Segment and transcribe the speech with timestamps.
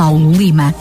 [0.00, 0.74] Paulo Lima.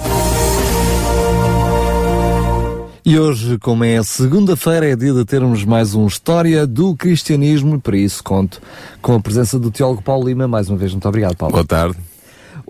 [3.06, 7.80] E hoje, como é segunda-feira, é dia de termos mais um História do Cristianismo e
[7.80, 8.62] para isso conto
[9.02, 10.48] com a presença do teólogo Paulo Lima.
[10.48, 11.52] Mais uma vez, muito obrigado, Paulo.
[11.52, 11.98] Boa tarde.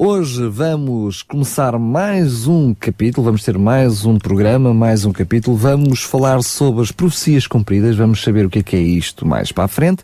[0.02, 5.58] Hoje vamos começar mais um capítulo, vamos ter mais um programa, mais um capítulo.
[5.58, 9.52] Vamos falar sobre as profecias cumpridas, vamos saber o que é, que é isto mais
[9.52, 10.02] para a frente.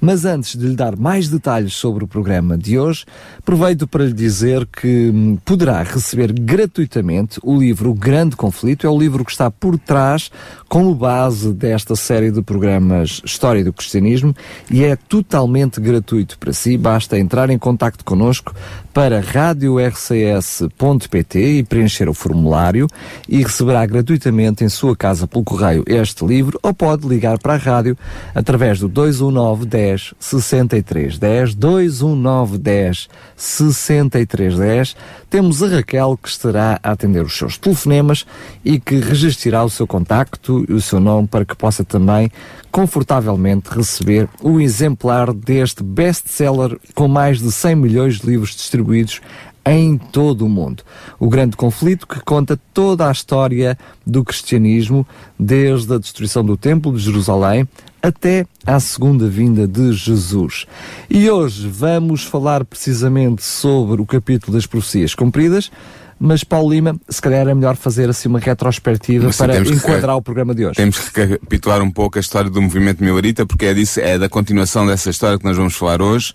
[0.00, 3.04] Mas antes de lhe dar mais detalhes sobre o programa de hoje,
[3.38, 8.84] aproveito para lhe dizer que hum, poderá receber gratuitamente o livro O Grande Conflito.
[8.84, 10.28] É o livro que está por trás,
[10.68, 14.34] como base desta série de programas História do Cristianismo
[14.68, 16.76] e é totalmente gratuito para si.
[16.76, 18.52] Basta entrar em contato connosco
[18.92, 22.86] para radiorcs.pt e preencher o formulário
[23.28, 27.58] e receberá gratuitamente em sua casa pelo correio este livro ou pode ligar para a
[27.58, 27.98] rádio
[28.34, 34.96] através do 219 10 63 10 219 10 63 10
[35.28, 38.24] temos a Raquel que estará a atender os seus telefonemas
[38.64, 42.30] e que registrará o seu contacto e o seu nome para que possa também
[42.76, 49.22] confortavelmente receber o exemplar deste best-seller com mais de 100 milhões de livros distribuídos
[49.64, 50.82] em todo o mundo.
[51.18, 55.06] O grande conflito que conta toda a história do cristianismo,
[55.40, 57.66] desde a destruição do Templo de Jerusalém
[58.02, 60.66] até à segunda vinda de Jesus.
[61.08, 65.70] E hoje vamos falar precisamente sobre o capítulo das profecias cumpridas
[66.18, 70.14] mas Paulo Lima, se calhar é melhor fazer assim uma retrospectiva Mas, para que enquadrar
[70.14, 70.76] re- o programa de hoje.
[70.76, 74.28] Temos que recapitular um pouco a história do movimento milarita, porque é, disso, é da
[74.28, 76.32] continuação dessa história que nós vamos falar hoje.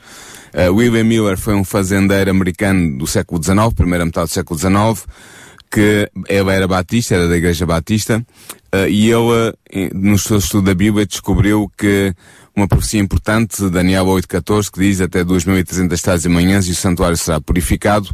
[0.53, 5.08] Uh, William Miller foi um fazendeiro americano do século XIX, primeira metade do século XIX,
[5.72, 8.24] que ele era batista, era da igreja batista,
[8.75, 12.13] uh, e ele, eh, no seu estudo da Bíblia, descobriu que
[12.56, 17.16] uma profecia importante, Daniel 8.14, que diz até 2.300 tardes e manhãs e o santuário
[17.16, 18.09] será purificado,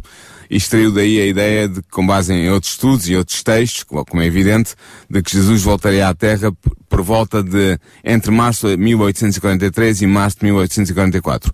[0.50, 4.22] e extraiu daí a ideia de, com base em outros estudos e outros textos, como
[4.22, 4.76] é evidente,
[5.10, 6.52] de que Jesus voltaria à Terra
[6.90, 11.52] por, volta de, entre março de 1843 e março de 1844.
[11.52, 11.54] Uh,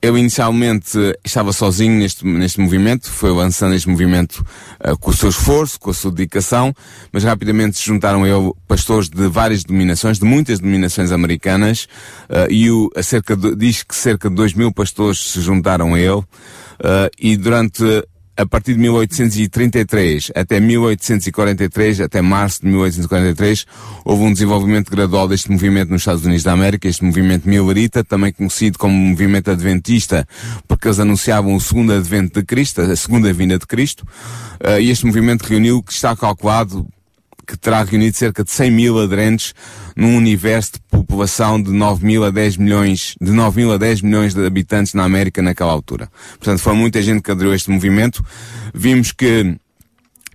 [0.00, 4.44] ele inicialmente eh, estava sozinho neste, neste movimento, foi lançando este movimento
[4.84, 6.72] uh, com o seu esforço, com a sua dedicação,
[7.12, 11.88] mas rapidamente se juntaram ele pastores de várias denominações, de muitas denominações americanas,
[12.30, 16.00] uh, e o, cerca de, diz que cerca de 2 mil pastores se juntaram a
[16.00, 16.22] ele,
[17.18, 17.82] e durante
[18.38, 23.66] a partir de 1833 até 1843, até março de 1843,
[24.04, 28.32] houve um desenvolvimento gradual deste movimento nos Estados Unidos da América, este movimento milerita, também
[28.32, 30.26] conhecido como movimento adventista,
[30.68, 34.06] porque eles anunciavam o segundo advento de Cristo, a segunda vinda de Cristo,
[34.64, 36.86] uh, e este movimento reuniu, que está calculado,
[37.48, 39.54] que terá reunido cerca de 100 mil aderentes
[39.96, 44.02] num universo de população de 9 mil a 10 milhões, de 9 mil a 10
[44.02, 46.10] milhões de habitantes na América naquela altura.
[46.38, 48.22] Portanto, foi muita gente que aderiu a este movimento.
[48.74, 49.56] Vimos que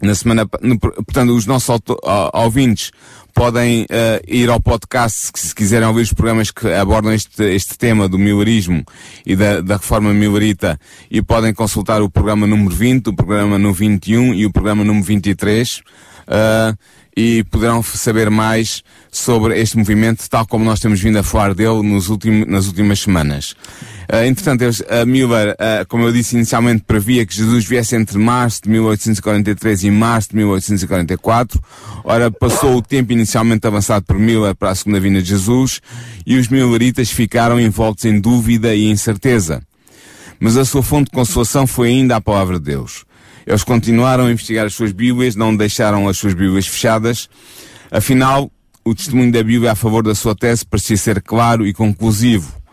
[0.02, 1.98] na semana, portanto, os nossos auto-
[2.34, 2.92] ouvintes
[3.34, 7.78] podem eh, ir ao podcast se- se quiserem ouvir os programas que abordam este, este
[7.78, 8.84] tema do milerismo
[9.26, 10.78] e da, da reforma milerita
[11.10, 15.06] e podem consultar o programa número 20, o programa número 21 e o programa número
[15.06, 15.82] 23
[16.28, 16.74] eh,
[17.16, 21.84] e poderão saber mais sobre este movimento, tal como nós temos vindo a falar dele
[21.84, 22.10] nos
[22.48, 23.56] nas últimas semanas.
[24.12, 28.62] Uh, entretanto, a Miller, uh, como eu disse inicialmente, previa que Jesus viesse entre março
[28.64, 31.62] de 1843 e março de 1844.
[32.04, 35.82] Ora, passou o tempo inicialmente avançado por Miller para a segunda vinda de Jesus
[36.26, 39.62] e os Milleritas ficaram envoltos em dúvida e incerteza.
[40.40, 43.06] Mas a sua fonte de consolação foi ainda a palavra de Deus.
[43.46, 47.30] Eles continuaram a investigar as suas Bíblias, não deixaram as suas Bíblias fechadas.
[47.92, 48.52] Afinal,
[48.86, 52.64] o testemunho da Bíblia a favor da sua tese parecia ser claro e conclusivo.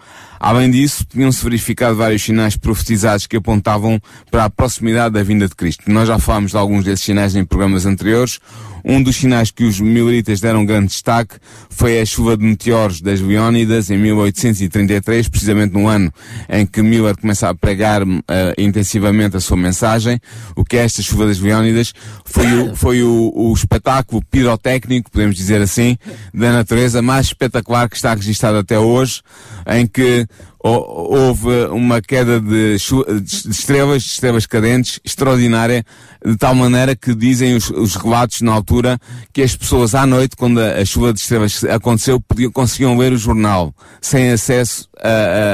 [0.43, 4.01] Além disso, tinham-se verificado vários sinais profetizados que apontavam
[4.31, 5.83] para a proximidade da vinda de Cristo.
[5.87, 8.41] Nós já falámos de alguns desses sinais em programas anteriores.
[8.85, 11.37] Um dos sinais que os mileritas deram grande destaque
[11.69, 16.13] foi a chuva de meteoros das Leónidas em 1833, precisamente no ano
[16.49, 20.21] em que Miller começa a pregar eh, intensivamente a sua mensagem.
[20.57, 21.93] O que é esta chuva das Leónidas?
[22.25, 25.97] Foi o, foi o, o espetáculo pirotécnico, podemos dizer assim,
[26.33, 29.23] da natureza mais espetacular que está registado até hoje,
[29.67, 30.27] em que
[30.63, 35.85] houve uma queda de, de estrelas, de estrelas cadentes, extraordinária,
[36.25, 38.99] de tal maneira que dizem os, os, relatos na altura
[39.33, 43.13] que as pessoas à noite, quando a, a chuva de estrelas aconteceu, podiam, conseguiam ler
[43.13, 44.87] o jornal, sem acesso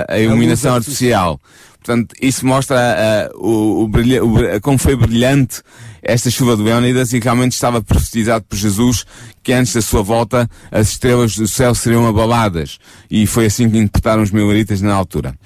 [0.08, 1.40] à, iluminação artificial.
[1.84, 5.62] Portanto, isso mostra uh, o, o, brilha, o, como foi brilhante
[6.06, 9.04] esta chuva do Leónidas e realmente estava profetizado por Jesus
[9.42, 12.78] que antes da sua volta as estrelas do céu seriam abaladas.
[13.10, 15.36] E foi assim que interpretaram os milaritas na altura.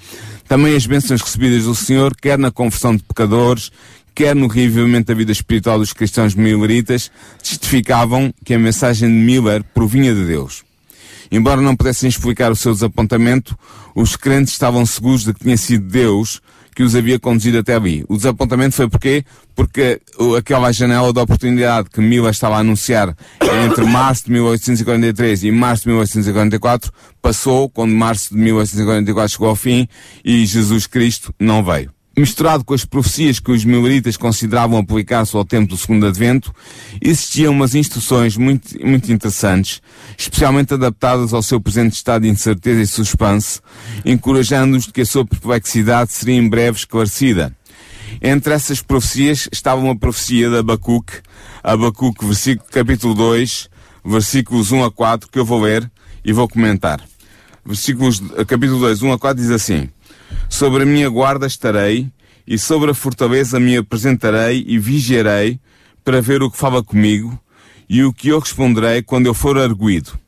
[0.47, 3.71] Também as bênçãos recebidas do Senhor, quer na conversão de pecadores,
[4.13, 7.09] quer no reavivamento da vida espiritual dos cristãos milaritas,
[7.41, 10.63] testificavam que a mensagem de Miller provinha de Deus.
[11.31, 13.57] Embora não pudessem explicar o seu desapontamento,
[13.95, 16.41] os crentes estavam seguros de que tinha sido Deus
[16.75, 18.03] que os havia conduzido até ali.
[18.07, 19.23] O desapontamento foi porquê?
[19.55, 20.01] Porque
[20.37, 23.15] aquela janela de oportunidade que Mila estava a anunciar
[23.65, 26.91] entre março de 1843 e março de 1844
[27.21, 29.87] passou quando março de 1844 chegou ao fim
[30.23, 35.45] e Jesus Cristo não veio misturado com as profecias que os mileritas consideravam aplicar-se ao
[35.45, 36.53] tempo do segundo advento,
[37.01, 39.81] existiam umas instruções muito, muito interessantes,
[40.17, 43.61] especialmente adaptadas ao seu presente estado de incerteza e suspense,
[44.05, 47.55] encorajando-os de que a sua perplexidade seria em breve esclarecida.
[48.21, 51.13] Entre essas profecias estava uma profecia de Abacuque,
[51.63, 53.69] Abacuque, versículo, capítulo 2,
[54.03, 55.89] versículos 1 a 4, que eu vou ler
[56.25, 57.01] e vou comentar.
[57.65, 59.87] Versículos, capítulo 2, 1 a 4 diz assim,
[60.49, 62.11] Sobre a minha guarda estarei,
[62.45, 65.59] e sobre a fortaleza me apresentarei e vigiarei,
[66.03, 67.39] para ver o que fala comigo,
[67.87, 70.19] e o que eu responderei quando eu for arguído.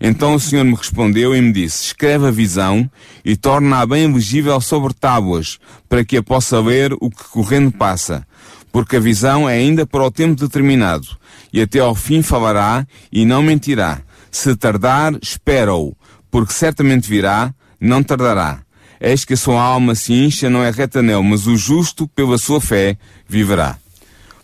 [0.00, 2.90] Então o Senhor me respondeu e me disse, escreve a visão
[3.24, 8.26] e torna-a bem legível sobre tábuas, para que a possa ler o que correndo passa.
[8.72, 11.06] Porque a visão é ainda para o tempo determinado,
[11.52, 14.02] e até ao fim falará e não mentirá.
[14.28, 15.94] Se tardar, espera-o,
[16.30, 18.62] porque certamente virá, não tardará.
[19.04, 22.38] Eis que a sua alma se incha, não é reta nele, mas o justo, pela
[22.38, 22.96] sua fé,
[23.28, 23.76] viverá.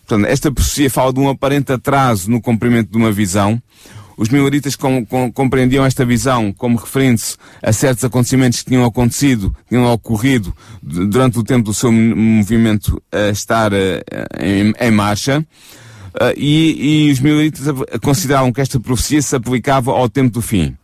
[0.05, 3.61] Portanto, esta profecia fala de um aparente atraso no cumprimento de uma visão.
[4.17, 9.55] Os milaritas com, com, compreendiam esta visão como referente-se a certos acontecimentos que tinham acontecido,
[9.69, 10.53] tinham ocorrido
[10.83, 13.75] durante o tempo do seu movimento a estar uh,
[14.41, 15.39] em, em, marcha.
[16.15, 17.65] Uh, e, e os milaritas
[18.01, 20.75] consideravam que esta profecia se aplicava ao tempo do fim.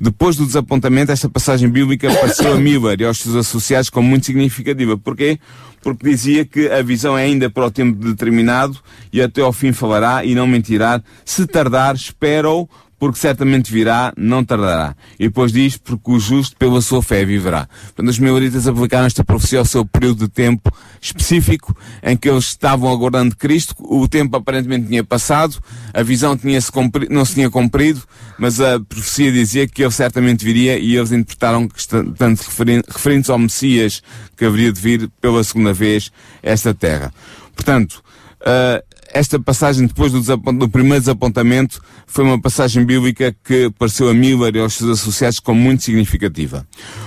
[0.00, 4.26] Depois do desapontamento, esta passagem bíblica pareceu a Miller e aos seus associados como muito
[4.26, 4.96] significativa.
[4.96, 5.38] Porquê?
[5.82, 8.78] Porque dizia que a visão é ainda para o tempo determinado
[9.12, 11.02] e até ao fim falará e não mentirá.
[11.24, 12.68] Se tardar, espera-o
[13.04, 14.96] porque certamente virá, não tardará.
[15.20, 17.68] E depois diz, porque o justo pela sua fé viverá.
[17.88, 20.72] Portanto, os melhoritas aplicaram esta profecia ao seu período de tempo
[21.02, 25.62] específico, em que eles estavam aguardando Cristo, o tempo aparentemente tinha passado,
[25.92, 26.72] a visão tinha -se
[27.10, 28.02] não se tinha cumprido,
[28.38, 31.68] mas a profecia dizia que ele certamente viria e eles interpretaram,
[32.16, 32.42] tanto
[32.88, 34.02] referindo-se ao Messias
[34.34, 36.10] que haveria de vir pela segunda vez
[36.42, 37.12] esta terra.
[37.54, 38.02] Portanto,
[38.40, 40.20] uh, esta passagem, depois do,
[40.52, 45.38] do, primeiro desapontamento, foi uma passagem bíblica que pareceu a Miller e aos seus associados
[45.38, 46.66] como muito significativa.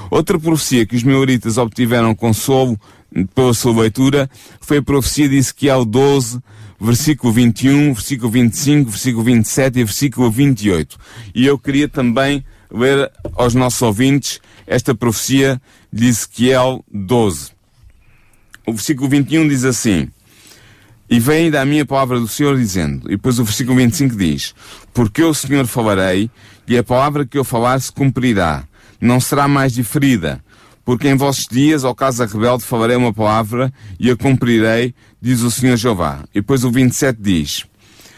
[0.10, 2.80] Outra profecia que os Milleritas obtiveram consolo
[3.36, 4.30] pela sua leitura
[4.62, 6.40] foi a profecia de Ezequiel 12,
[6.80, 10.98] versículo 21, versículo 25, versículo 27 e versículo 28.
[11.36, 15.62] E eu queria também ler aos nossos ouvintes esta profecia
[15.92, 17.52] de Ezequiel 12.
[18.66, 20.10] O versículo 21 diz assim:
[21.10, 24.54] e vem ainda a minha palavra do Senhor dizendo, e depois o versículo 25 diz,
[24.94, 26.30] porque eu, Senhor, falarei,
[26.68, 28.64] e a palavra que eu falar se cumprirá,
[29.00, 30.44] não será mais diferida,
[30.84, 35.52] porque em vossos dias, ao casa rebelde, falarei uma palavra, e a cumprirei, diz o
[35.52, 36.24] Senhor Jeová.
[36.32, 37.66] E depois o 27 diz,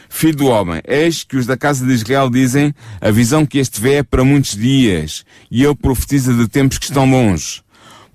[0.07, 3.79] Filho do homem, eis que os da casa de Israel dizem, a visão que este
[3.79, 7.61] vê é para muitos dias, e eu profetizo de tempos que estão longe.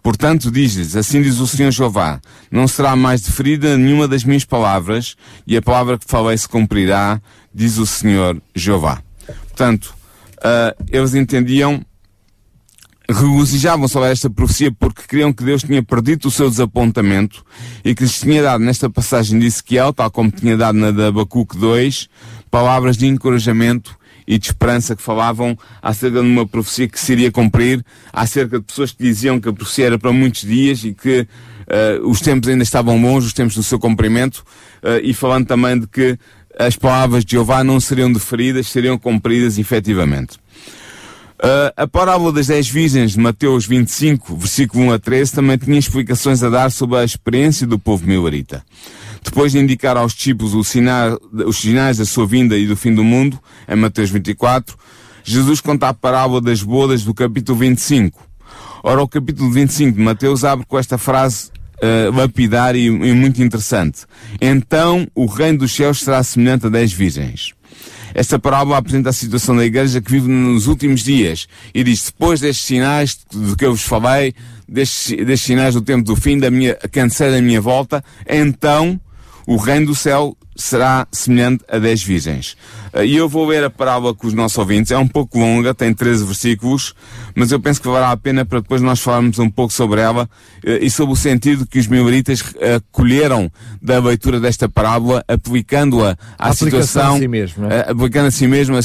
[0.05, 2.21] Portanto, diz-lhes, assim diz o Senhor Jeová,
[2.51, 7.23] não será mais deferida nenhuma das minhas palavras, e a palavra que falei se cumprirá,
[7.55, 9.03] diz o Senhor Jeová.
[9.49, 9.95] Portanto,
[10.41, 11.83] uh, eles entendiam,
[13.09, 17.43] regozijavam sobre esta profecia porque criam que Deus tinha perdido o seu desapontamento
[17.83, 21.07] e que lhes tinha dado nesta passagem de Ezequiel, tal como tinha dado na da
[21.07, 22.11] Abacuque 2,
[22.51, 27.31] palavras de encorajamento e de esperança que falavam acerca de uma profecia que se iria
[27.31, 31.21] cumprir, acerca de pessoas que diziam que a profecia era para muitos dias e que
[31.21, 34.45] uh, os tempos ainda estavam longe, os tempos do seu cumprimento,
[34.83, 36.19] uh, e falando também de que
[36.59, 40.39] as palavras de Jeová não seriam deferidas, seriam cumpridas efetivamente.
[41.35, 45.79] Uh, a parábola das dez virgens de Mateus 25, versículo 1 a 13, também tinha
[45.79, 48.65] explicações a dar sobre a experiência do povo milarita.
[49.25, 53.41] Depois de indicar aos discípulos os sinais da sua vinda e do fim do mundo,
[53.67, 54.77] em Mateus 24,
[55.25, 58.23] Jesus conta a parábola das bodas do capítulo 25.
[58.83, 63.43] Ora, o capítulo 25 de Mateus abre com esta frase uh, lapidar e, e muito
[63.43, 64.03] interessante.
[64.39, 67.55] Então o reino dos céus será semelhante a dez virgens.
[68.13, 72.41] Esta parábola apresenta a situação da igreja que vive nos últimos dias e diz, depois
[72.41, 74.35] destes sinais de que eu vos falei,
[74.69, 79.01] destes, destes sinais do tempo do fim, da minha, cansei da minha volta, então
[79.47, 82.57] o reino do céu será semelhante a dez virgens.
[82.93, 84.93] Eh, e eu vou ler a parábola com os nossos ouvintes.
[84.93, 86.95] É um pouco longa, tem 13 versículos,
[87.35, 90.29] mas eu penso que valerá a pena para depois nós falarmos um pouco sobre ela
[90.65, 93.51] eh, e sobre o sentido que os mimoritas eh, colheram
[93.83, 97.91] da leitura desta parábola, aplicando-a à situação, a si mesmo, é?
[97.91, 98.81] aplicando a si mesmo, a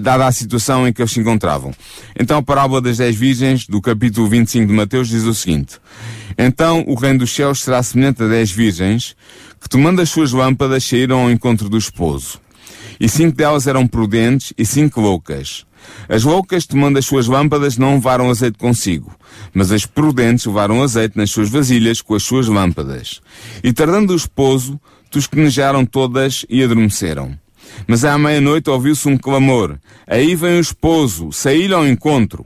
[0.00, 1.72] dada a situação em que eles se encontravam.
[2.18, 5.78] Então a parábola das dez virgens, do capítulo 25 de Mateus, diz o seguinte.
[6.36, 9.14] Então o reino dos céus será semelhante a dez virgens,
[9.64, 12.38] que tomando as suas lâmpadas saíram ao encontro do esposo.
[13.00, 15.64] E cinco delas eram prudentes e cinco loucas.
[16.06, 19.16] As loucas, tomando as suas lâmpadas, não levaram azeite consigo,
[19.54, 23.22] mas as prudentes levaram azeite nas suas vasilhas com as suas lâmpadas.
[23.62, 24.78] E tardando o esposo,
[25.10, 27.34] tosquenejaram todas e adormeceram.
[27.86, 29.78] Mas à meia-noite ouviu-se um clamor.
[30.06, 32.44] Aí vem o esposo, saíram ao encontro.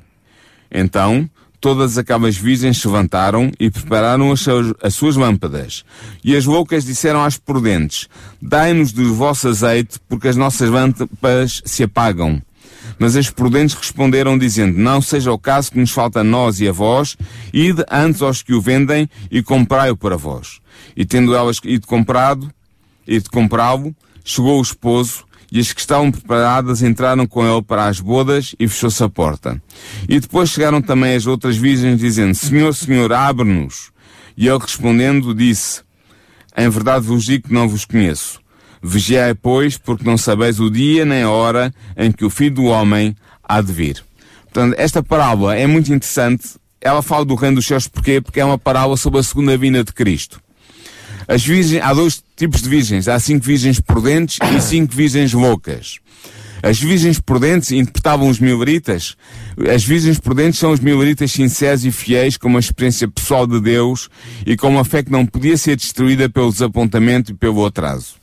[0.70, 1.28] Então,
[1.60, 5.84] todas aquelas virgens se levantaram e prepararam as, seus, as suas lâmpadas.
[6.22, 8.08] E as loucas disseram às prudentes,
[8.40, 12.42] dai-nos do vosso azeite, porque as nossas lâmpadas se apagam.
[12.98, 16.68] Mas as prudentes responderam dizendo, não seja o caso que nos falta a nós e
[16.68, 17.16] a vós,
[17.52, 20.60] ide antes aos que o vendem e comprai-o para vós.
[20.96, 22.50] E tendo elas ido comprado,
[23.06, 28.00] ido comprá-lo, chegou o esposo, e as que estavam preparadas entraram com ele para as
[28.00, 29.60] bodas e fechou-se a porta.
[30.08, 33.90] E depois chegaram também as outras virgens dizendo, Senhor, Senhor, abre-nos.
[34.36, 35.82] E ele respondendo disse,
[36.56, 38.40] Em verdade vos digo que não vos conheço.
[38.82, 42.64] Vigiai, pois, porque não sabeis o dia nem a hora em que o Filho do
[42.64, 44.04] Homem há de vir.
[44.44, 46.56] Portanto, esta parábola é muito interessante.
[46.80, 48.20] Ela fala do reino dos céus porquê?
[48.20, 50.40] Porque é uma parábola sobre a segunda vinda de Cristo.
[51.28, 53.06] As virgens, há dois tipos de virgens.
[53.06, 55.98] Há cinco virgens prudentes e cinco virgens loucas.
[56.62, 59.14] As virgens prudentes interpretavam os mileritas.
[59.72, 64.08] As virgens prudentes são os mileritas sinceros e fiéis, com uma experiência pessoal de Deus
[64.46, 68.14] e com uma fé que não podia ser destruída pelo desapontamento e pelo atraso.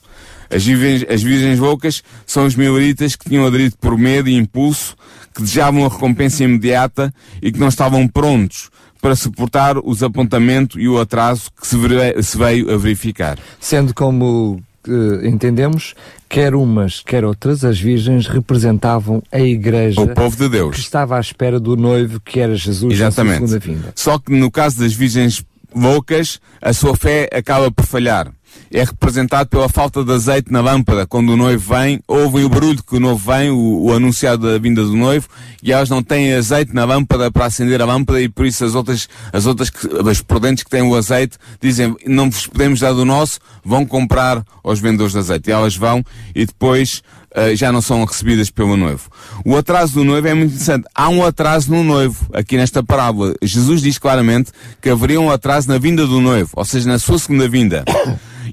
[0.50, 4.96] As virgens, as virgens loucas são os mileritas que tinham aderido por medo e impulso,
[5.34, 8.70] que desejavam a recompensa imediata e que não estavam prontos
[9.06, 13.38] para suportar o desapontamento e o atraso que se veio a verificar.
[13.60, 15.94] Sendo como uh, entendemos,
[16.28, 20.02] quer umas, quer outras, as virgens representavam a igreja.
[20.02, 20.74] O povo de Deus.
[20.74, 23.42] Que estava à espera do noivo, que era Jesus, Exatamente.
[23.42, 23.94] na segunda vinda.
[23.94, 25.46] Só que no caso das virgens
[25.76, 28.32] loucas, a sua fé acaba por falhar
[28.72, 31.06] é representado pela falta de azeite na lâmpada.
[31.06, 34.58] Quando o noivo vem, ouvem o barulho que o noivo vem, o, o, anunciado da
[34.58, 35.28] vinda do noivo,
[35.64, 38.76] e elas não têm azeite na lâmpada para acender a lâmpada e por isso as
[38.76, 39.72] outras, as outras,
[40.10, 44.44] as prudentes que têm o azeite, dizem, não vos podemos dar do nosso, vão comprar
[44.64, 45.50] aos vendedores de azeite.
[45.50, 49.10] E elas vão e depois uh, já não são recebidas pelo noivo.
[49.46, 50.86] O atraso do noivo é muito interessante.
[50.94, 53.34] Há um atraso no noivo, aqui nesta parábola.
[53.42, 57.20] Jesus diz claramente que haveria um atraso na vinda do noivo, ou seja, na sua
[57.20, 57.84] segunda vinda.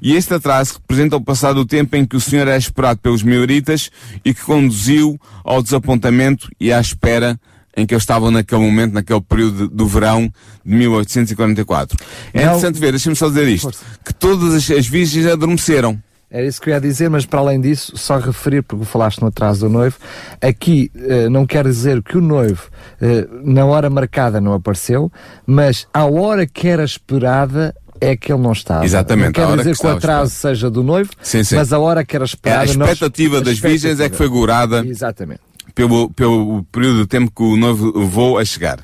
[0.02, 3.22] E este atraso representa o passado do tempo em que o Senhor é esperado pelos
[3.22, 3.88] mioritas
[4.24, 7.38] e que conduziu ao desapontamento e à espera
[7.76, 10.30] em que eles estavam naquele momento, naquele período do verão
[10.64, 11.96] de 1844.
[12.34, 13.70] É interessante ver, deixa-me só dizer isto,
[14.04, 16.02] que todas as, as virgens adormeceram.
[16.28, 19.28] Era isso que eu ia dizer, mas para além disso, só referir, porque falaste no
[19.28, 19.98] atraso do noivo,
[20.40, 22.70] aqui eh, não quer dizer que o noivo
[23.02, 25.12] eh, na hora marcada não apareceu,
[25.46, 28.84] mas à hora que era esperada é que ele não estava.
[28.84, 29.38] Exatamente.
[29.38, 31.54] Não quer dizer que, que o atraso seja do noivo, sim, sim.
[31.54, 32.64] mas a hora que era esperada...
[32.64, 35.40] É, a expectativa nós, das virgens é que foi gurada Exatamente.
[35.72, 38.80] Pelo, pelo período de tempo que o noivo levou a chegar.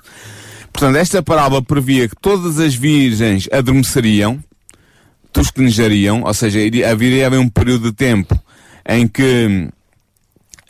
[0.72, 4.38] Portanto, esta parábola previa que todas as virgens adormeceriam,
[5.32, 8.38] tosquenejariam, ou seja, haveria haver um período de tempo
[8.88, 9.68] em que,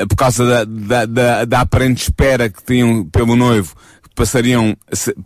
[0.09, 3.76] por causa da, da, da, da aparente espera que tinham pelo noivo,
[4.14, 4.75] passariam,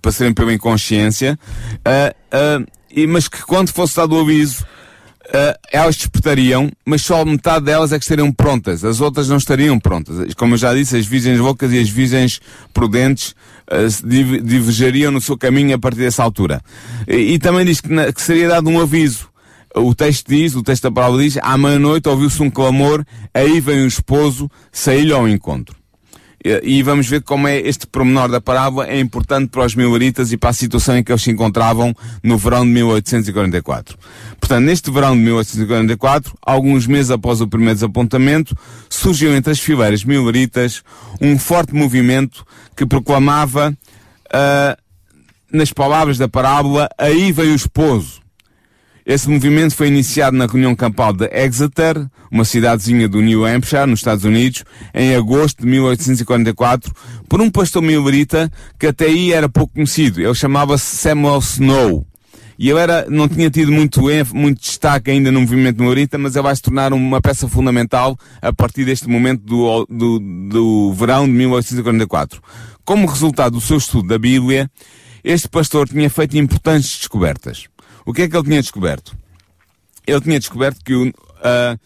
[0.02, 1.38] passariam pela inconsciência,
[1.78, 4.64] uh, uh, e, mas que quando fosse dado o aviso,
[5.26, 9.78] uh, elas despertariam, mas só metade delas é que estariam prontas, as outras não estariam
[9.78, 10.34] prontas.
[10.34, 12.40] Como eu já disse, as virgens loucas e as virgens
[12.72, 13.34] prudentes
[13.70, 16.60] uh, divergeriam no seu caminho a partir dessa altura.
[17.08, 19.30] E, e também diz que, na, que seria dado um aviso.
[19.74, 23.84] O texto diz, o texto da palavra diz, à meia-noite ouviu-se um clamor, aí vem
[23.84, 25.81] o esposo, saiu ao encontro.
[26.44, 30.36] E vamos ver como é este promenor da parábola é importante para os mileritas e
[30.36, 33.96] para a situação em que eles se encontravam no verão de 1844.
[34.40, 38.56] Portanto, neste verão de 1844, alguns meses após o primeiro desapontamento,
[38.88, 40.82] surgiu entre as fileiras mileritas
[41.20, 42.44] um forte movimento
[42.76, 44.82] que proclamava uh,
[45.52, 48.21] nas palavras da parábola, aí veio o esposo.
[49.12, 54.00] Esse movimento foi iniciado na reunião campal de Exeter, uma cidadezinha do New Hampshire, nos
[54.00, 54.64] Estados Unidos,
[54.94, 56.90] em agosto de 1844,
[57.28, 60.18] por um pastor millerita que até aí era pouco conhecido.
[60.18, 62.06] Ele chamava-se Samuel Snow.
[62.58, 64.00] E ele era, não tinha tido muito,
[64.32, 68.50] muito destaque ainda no movimento millerita, mas ele vai se tornar uma peça fundamental a
[68.50, 72.40] partir deste momento do, do, do verão de 1844.
[72.82, 74.70] Como resultado do seu estudo da Bíblia,
[75.22, 77.68] este pastor tinha feito importantes descobertas.
[78.04, 79.16] O que é que ele tinha descoberto?
[80.06, 81.80] Ele tinha descoberto que o, uh,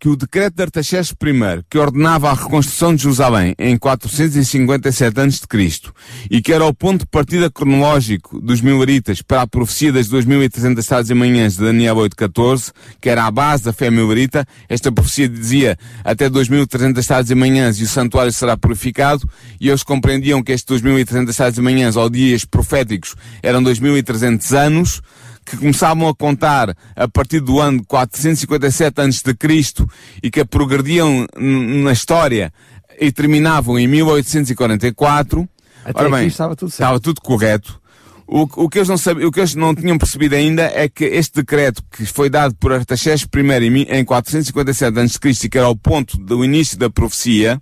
[0.00, 5.92] que o decreto de Artaxerxes I, que ordenava a reconstrução de Jerusalém em 457 a.C.
[6.30, 10.86] e que era o ponto de partida cronológico dos mileritas para a profecia das 2300
[10.86, 15.28] tardes e manhãs de Daniel 8.14, que era a base da fé milerita, esta profecia
[15.28, 19.28] dizia até 2300 tardes e manhãs e o santuário será purificado,
[19.60, 25.02] e eles compreendiam que estes 2300 tardes e manhãs ou dias proféticos eram 2300 anos,
[25.44, 29.86] que começavam a contar a partir do ano 457 a.C.
[30.22, 32.52] e que progrediam na história
[33.00, 35.48] e terminavam em 1844.
[35.84, 36.82] Até Ora bem, estava tudo certo.
[36.82, 37.80] Estava tudo correto.
[38.26, 41.04] O, o, que eles não sabiam, o que eles não tinham percebido ainda é que
[41.04, 46.16] este decreto que foi dado por Artaxerxes I em 457 a.C., que era o ponto
[46.16, 47.60] do início da profecia,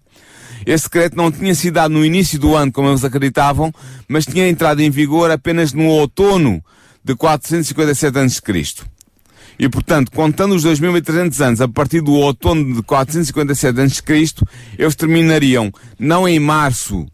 [0.67, 3.73] esse decreto não tinha sido dado no início do ano, como eles acreditavam,
[4.07, 6.63] mas tinha entrado em vigor apenas no outono
[7.09, 8.85] de 457 a.C.
[9.59, 14.45] E, portanto, contando os 2.300 anos a partir do outono de 457 a.C.,
[14.79, 17.07] eles terminariam não em março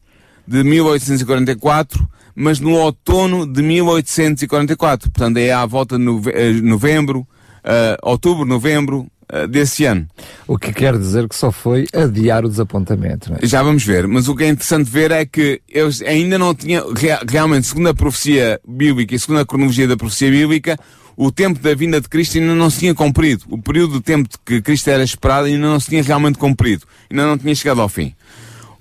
[0.47, 5.11] de 1844, mas no outono de 1844.
[5.11, 9.07] Portanto, é à volta de eh, novembro, uh, outubro, novembro
[9.49, 10.07] desse ano.
[10.47, 13.31] O que quer dizer que só foi adiar o desapontamento.
[13.31, 13.47] Não é?
[13.47, 16.87] Já vamos ver, mas o que é interessante ver é que eles ainda não tinham,
[17.29, 20.79] realmente, segundo a profecia bíblica e segundo a cronologia da profecia bíblica,
[21.17, 23.45] o tempo da vinda de Cristo ainda não se tinha cumprido.
[23.49, 26.85] O período de tempo que Cristo era esperado ainda não se tinha realmente cumprido.
[27.11, 28.15] Ainda não tinha chegado ao fim.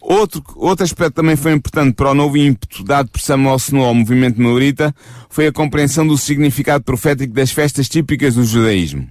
[0.02, 3.96] Outro, outro aspecto também foi importante para o novo ímpeto dado por Samuel Snow ao
[3.96, 4.94] movimento maurita
[5.30, 9.08] foi a compreensão do significado profético das festas típicas do judaísmo.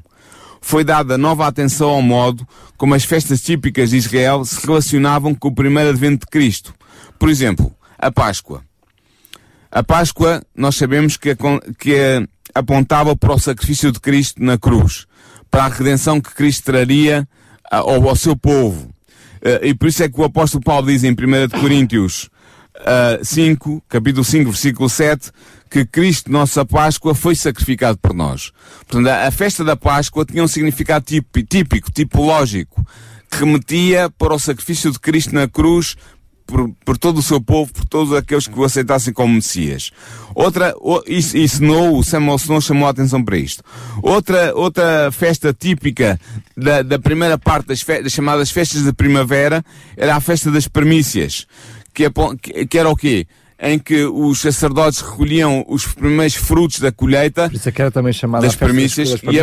[0.64, 2.46] Foi dada nova atenção ao modo
[2.79, 6.72] como as festas típicas de Israel se relacionavam com o primeiro advento de Cristo.
[7.18, 8.62] Por exemplo, a Páscoa.
[9.70, 11.37] A Páscoa, nós sabemos que,
[11.79, 15.07] que apontava para o sacrifício de Cristo na cruz,
[15.51, 17.29] para a redenção que Cristo traria
[17.70, 18.88] ao, ao seu povo.
[19.42, 22.31] Uh, e por isso é que o apóstolo Paulo diz em 1 Coríntios
[22.83, 25.31] uh, 5, capítulo 5, versículo 7,
[25.71, 28.53] que Cristo, nossa Páscoa, foi sacrificado por nós.
[28.87, 32.87] Portanto, a, a festa da Páscoa tinha um significado típico, típico, tipológico,
[33.31, 35.97] que remetia para o sacrifício de Cristo na cruz
[36.47, 39.90] por, por, todo o seu povo, por todos aqueles que o aceitassem como Messias.
[40.35, 40.75] Outra,
[41.07, 43.64] isso não, o Samuel Snow chamou a atenção para isto.
[44.03, 46.21] Outra, outra festa típica
[46.57, 49.64] da, da primeira parte das, fe, das chamadas festas de primavera
[49.97, 51.47] era a festa das primícias,
[51.93, 53.27] que, é, que era o quê?
[53.65, 57.49] em que os sacerdotes recolhiam os primeiros frutos da colheita.
[57.49, 59.39] Por isso é que era também chamada das primícias, e,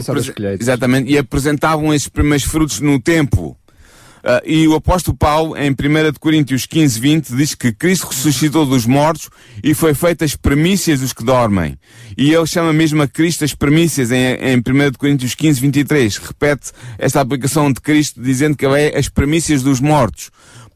[0.59, 3.55] exatamente, e apresentavam esses primeiros frutos no templo.
[4.19, 5.75] Uh, e o apóstolo Paulo, em 1
[6.19, 9.29] Coríntios 15, 20, diz que Cristo ressuscitou dos mortos
[9.63, 11.77] e foi feita as primícias dos que dormem.
[12.17, 14.61] E ele chama mesmo a Cristo as primícias em, em 1
[14.97, 16.17] Coríntios 15, 23.
[16.17, 20.29] Repete esta aplicação de Cristo dizendo que ele é as primícias dos mortos.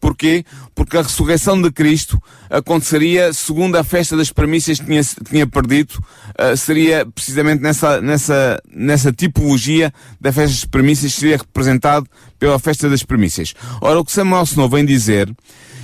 [0.04, 0.44] Porquê?
[0.76, 5.94] Porque a ressurreição de Cristo aconteceria segundo a festa das premissas que tinha, tinha perdido,
[6.38, 12.06] uh, seria precisamente nessa, nessa, nessa tipologia da festa das premissas, seria representado
[12.38, 13.54] pela festa das premissas.
[13.80, 15.34] Ora, o que Samuel Snow vem dizer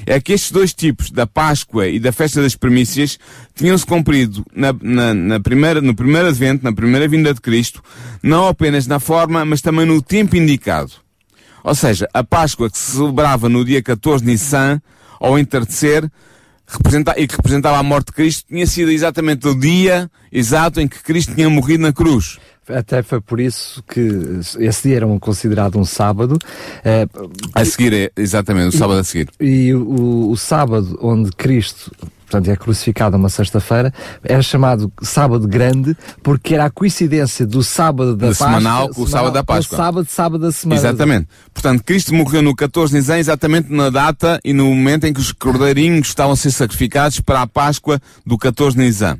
[0.05, 3.17] é que estes dois tipos, da Páscoa e da festa das premissas,
[3.55, 7.81] tinham-se cumprido na, na, na, primeira, no primeiro advento, na primeira vinda de Cristo,
[8.21, 10.91] não apenas na forma, mas também no tempo indicado.
[11.63, 14.81] Ou seja, a Páscoa que se celebrava no dia 14 de Nissan,
[15.19, 16.09] ao entardecer,
[17.17, 21.01] e que representava a morte de Cristo, tinha sido exatamente o dia exato em que
[21.01, 22.37] Cristo tinha morrido na cruz.
[22.67, 23.99] Até foi por isso que
[24.59, 26.37] esse dia era considerado um sábado.
[26.85, 27.07] Eh,
[27.55, 29.29] a seguir, é, exatamente, o sábado a seguir.
[29.39, 31.91] E o, o sábado onde Cristo
[32.29, 33.91] portanto é crucificado uma sexta-feira,
[34.23, 38.47] era chamado sábado grande porque era a coincidência do sábado da Páscoa.
[38.47, 39.77] Semanal com o sábado da Páscoa.
[39.77, 40.79] sábado, sábado da semana.
[40.79, 41.27] Exatamente.
[41.51, 45.19] Portanto, Cristo morreu no 14 de Nisan exatamente na data e no momento em que
[45.19, 49.17] os cordeirinhos estavam a ser sacrificados para a Páscoa do 14 de Nisan.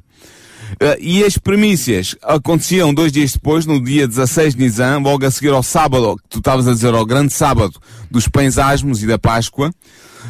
[0.74, 5.32] Uh, e as primícias aconteciam dois dias depois, no dia 16 de Nisan, logo a
[5.32, 7.74] seguir ao sábado, que tu estavas a dizer, ao grande sábado
[8.12, 9.72] dos pães asmos e da Páscoa.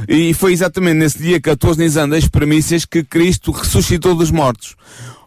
[0.08, 4.76] E foi exatamente nesse dia 14 de Nisan das primícias que Cristo ressuscitou dos mortos.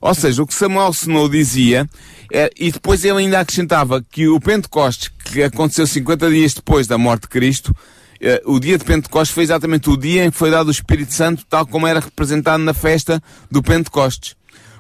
[0.01, 1.89] Ou seja, o que Samuel Snow dizia,
[2.33, 6.99] é, e depois ele ainda acrescentava que o Pentecostes, que aconteceu 50 dias depois da
[6.99, 7.75] morte de Cristo,
[8.21, 11.13] eh, o dia de Pentecostes foi exatamente o dia em que foi dado o Espírito
[11.13, 14.37] Santo, tal como era representado na festa do Pentecostes.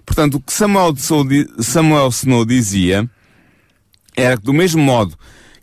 [0.07, 3.09] Portanto, o que Samuel Snow dizia
[4.16, 5.16] era que, do mesmo modo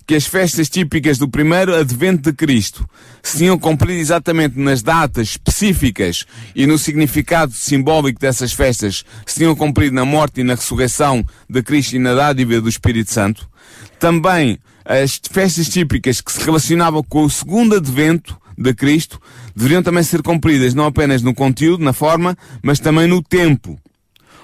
[0.09, 2.83] que as festas típicas do primeiro advento de Cristo
[3.21, 9.55] se tinham cumprido exatamente nas datas específicas e no significado simbólico dessas festas se tinham
[9.55, 13.47] cumprido na morte e na ressurreição de Cristo e na dádiva do Espírito Santo,
[13.99, 19.21] também as festas típicas que se relacionavam com o segundo advento de Cristo
[19.55, 23.79] deveriam também ser cumpridas não apenas no conteúdo, na forma, mas também no tempo.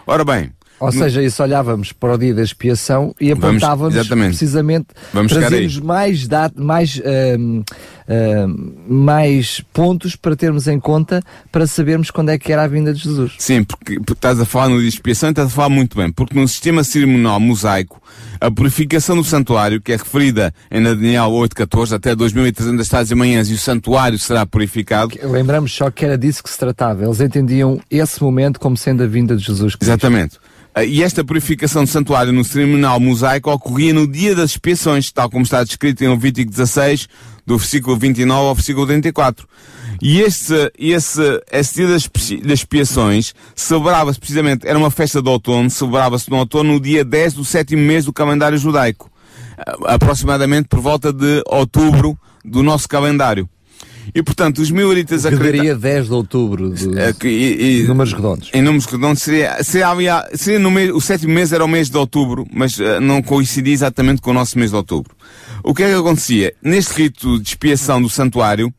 [0.06, 5.32] Ora bem, ou seja, isso olhávamos para o dia da expiação e apontávamos precisamente Vamos
[5.32, 12.38] trazermos mais, mais, uh, uh, mais pontos para termos em conta para sabermos quando é
[12.38, 13.34] que era a vinda de Jesus.
[13.38, 15.98] Sim, porque, porque estás a falar no dia de expiação e estás a falar muito
[15.98, 18.02] bem, porque no sistema cerimonial mosaico
[18.40, 23.50] a purificação do santuário, que é referida em Daniel 8.14, até 2300 tardes e manhãs,
[23.50, 25.18] e o santuário será purificado.
[25.24, 27.04] Lembramos só que era disso que se tratava.
[27.04, 29.90] Eles entendiam esse momento como sendo a vinda de Jesus Cristo.
[29.90, 30.38] Exatamente.
[30.78, 35.30] Ah, e esta purificação do santuário no cerimonial mosaico ocorria no dia das expiações, tal
[35.30, 37.08] como está descrito em Levítico 16,
[37.46, 39.48] do versículo 29 ao versículo 34.
[40.02, 42.10] E este, esse, esse dia das,
[42.44, 47.36] das expiações celebrava-se precisamente, era uma festa de outono, celebrava-se no outono no dia 10
[47.36, 49.10] do sétimo mês do calendário judaico.
[49.58, 53.48] Ah, aproximadamente por volta de outubro do nosso calendário.
[54.14, 55.78] E portanto, os mileritas acreditam.
[55.80, 58.50] 10 de outubro, de, é, e, e, números redondos.
[58.54, 61.98] Em números redondos seria, seria, seria no mês, o sétimo mês era o mês de
[61.98, 65.16] outubro, mas uh, não coincidia exatamente com o nosso mês de outubro.
[65.64, 66.54] O que é que acontecia?
[66.62, 68.74] Neste rito de expiação do santuário,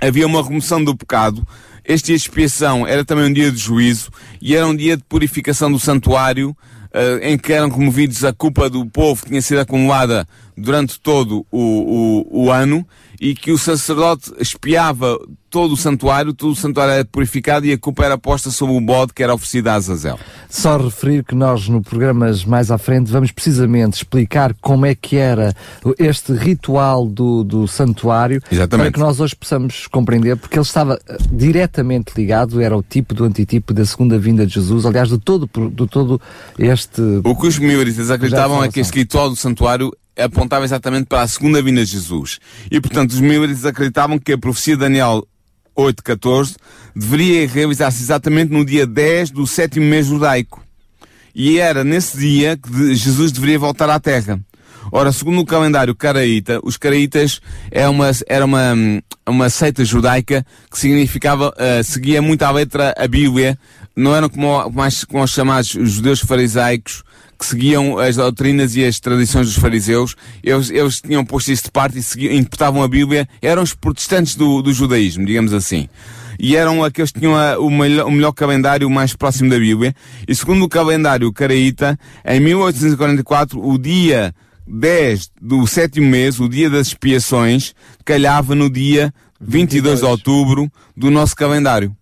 [0.00, 1.46] havia uma remoção do pecado,
[1.84, 5.02] este dia de expiação era também um dia de juízo e era um dia de
[5.02, 9.60] purificação do santuário, uh, em que eram removidos a culpa do povo que tinha sido
[9.60, 12.86] acumulada durante todo o, o, o ano
[13.20, 15.16] e que o sacerdote espiava
[15.48, 18.80] todo o santuário, todo o santuário era purificado e a culpa era posta sobre o
[18.80, 20.18] bode que era oferecido a Azazel.
[20.48, 25.16] Só referir que nós no programas mais à frente vamos precisamente explicar como é que
[25.16, 25.54] era
[25.98, 28.86] este ritual do, do santuário Exatamente.
[28.86, 33.14] para que nós hoje possamos compreender, porque ele estava eh, diretamente ligado, era o tipo
[33.14, 36.20] do antitipo da segunda vinda de Jesus, aliás, de todo, de todo
[36.58, 37.02] este...
[37.22, 41.28] O que os mioritas acreditavam é que este ritual do santuário apontava exatamente para a
[41.28, 42.38] segunda vinda de Jesus.
[42.70, 45.26] E, portanto, os militares acreditavam que a profecia de Daniel
[45.76, 46.56] 8.14
[46.94, 50.62] deveria realizar-se exatamente no dia 10 do sétimo mês judaico.
[51.34, 54.38] E era nesse dia que Jesus deveria voltar à Terra.
[54.90, 58.74] Ora, segundo o calendário caraíta, os caraítas é uma, era uma,
[59.26, 63.56] uma seita judaica que significava, uh, seguia muito à letra a Bíblia,
[63.94, 67.04] não eram como, mais, como os chamados judeus farisaicos,
[67.42, 71.72] que seguiam as doutrinas e as tradições dos fariseus, eles, eles tinham posto isso de
[71.72, 75.88] parte e seguiam, interpretavam a Bíblia, eram os protestantes do, do judaísmo, digamos assim.
[76.38, 79.92] E eram aqueles que tinham a, o, melhor, o melhor calendário mais próximo da Bíblia.
[80.26, 84.32] E segundo o calendário caraíta, em 1844, o dia
[84.64, 87.74] 10 do sétimo mês, o dia das expiações,
[88.04, 91.94] calhava no dia 22 de outubro do nosso calendário.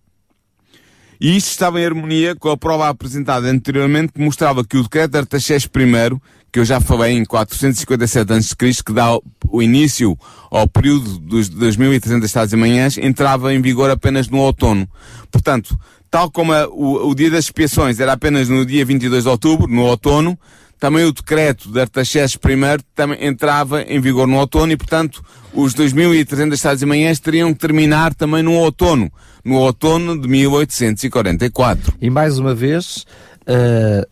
[1.23, 5.11] E isto estava em harmonia com a prova apresentada anteriormente que mostrava que o decreto
[5.11, 6.19] de Artaxerxes I,
[6.51, 9.15] que eu já falei em 457 a.C., que dá
[9.47, 10.17] o início
[10.49, 14.89] ao período dos 2300 estados e manhãs, entrava em vigor apenas no outono.
[15.29, 15.79] Portanto,
[16.09, 19.67] tal como a, o, o dia das expiações era apenas no dia 22 de outubro,
[19.67, 20.35] no outono,
[20.79, 25.75] também o decreto de Artaxerxes I também entrava em vigor no outono e, portanto, os
[25.75, 29.11] 2.300 estados e manhãs teriam que terminar também no outono,
[29.43, 31.93] no outono de 1844.
[32.01, 33.05] E mais uma vez,
[33.41, 34.07] uh,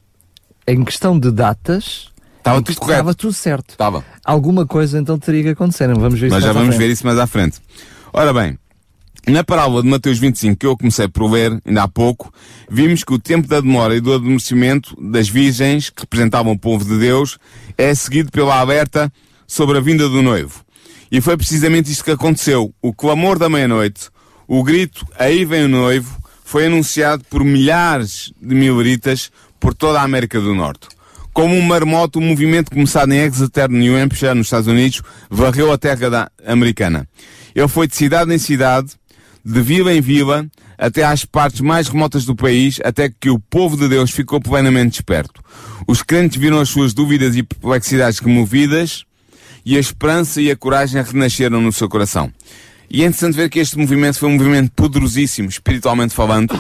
[0.68, 3.00] em questão de datas, estava tudo correto.
[3.00, 3.72] Estava tudo certo.
[3.72, 4.04] Estava.
[4.24, 7.18] Alguma coisa então teria que acontecer, vamos ver isso Mas já vamos ver isso mais
[7.18, 7.60] à frente.
[8.12, 8.58] Ora bem,
[9.28, 12.34] na parábola de Mateus 25, que eu comecei por ler ainda há pouco,
[12.70, 16.84] vimos que o tempo da demora e do adormecimento das virgens, que representavam o povo
[16.84, 17.38] de Deus,
[17.78, 19.12] é seguido pela alerta
[19.46, 20.64] sobre a vinda do noivo.
[21.12, 22.74] E foi precisamente isto que aconteceu.
[22.82, 24.10] O clamor da meia-noite,
[24.52, 30.04] o grito, aí vem o noivo, foi anunciado por milhares de mileritas por toda a
[30.04, 30.88] América do Norte.
[31.32, 35.78] Como um marmoto, o movimento começado em Exeter, New Hampshire, nos Estados Unidos, varreu a
[35.78, 37.08] terra da americana.
[37.54, 38.90] Ele foi de cidade em cidade,
[39.46, 40.48] de vila em vila,
[40.80, 44.94] até às partes mais remotas do país, até que o povo de Deus ficou plenamente
[44.94, 45.44] desperto.
[45.88, 49.04] Os crentes viram as suas dúvidas e perplexidades removidas,
[49.64, 52.34] e a esperança e a coragem renasceram no seu coração.
[52.92, 56.60] E é interessante ver que este movimento foi um movimento poderosíssimo, espiritualmente falando.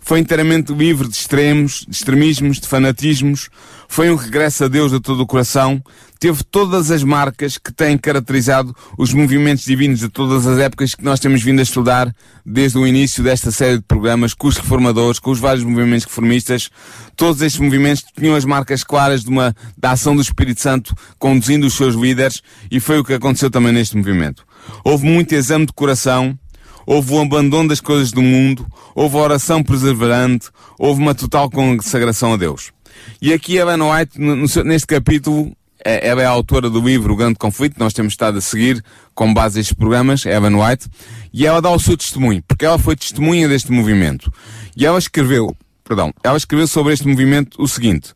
[0.00, 3.48] Foi inteiramente livre de extremos, de extremismos, de fanatismos.
[3.88, 5.80] Foi um regresso a Deus de todo o coração.
[6.18, 11.04] Teve todas as marcas que têm caracterizado os movimentos divinos de todas as épocas que
[11.04, 12.12] nós temos vindo a estudar
[12.44, 16.70] desde o início desta série de programas, com os reformadores, com os vários movimentos reformistas.
[17.14, 21.66] Todos estes movimentos tinham as marcas claras de uma, da ação do Espírito Santo conduzindo
[21.66, 24.44] os seus líderes e foi o que aconteceu também neste movimento.
[24.84, 26.38] Houve muito exame de coração,
[26.86, 30.48] houve o abandono das coisas do mundo, houve a oração perseverante,
[30.78, 32.72] houve uma total consagração a Deus.
[33.20, 34.18] E aqui Ellen White,
[34.64, 35.52] neste capítulo,
[35.84, 38.82] é, ela é a autora do livro O Grande Conflito, nós temos estado a seguir
[39.14, 40.88] com base estes programas, Evan White,
[41.32, 44.32] e ela dá o seu testemunho, porque ela foi testemunha deste movimento.
[44.76, 48.14] E ela escreveu, perdão, ela escreveu sobre este movimento o seguinte,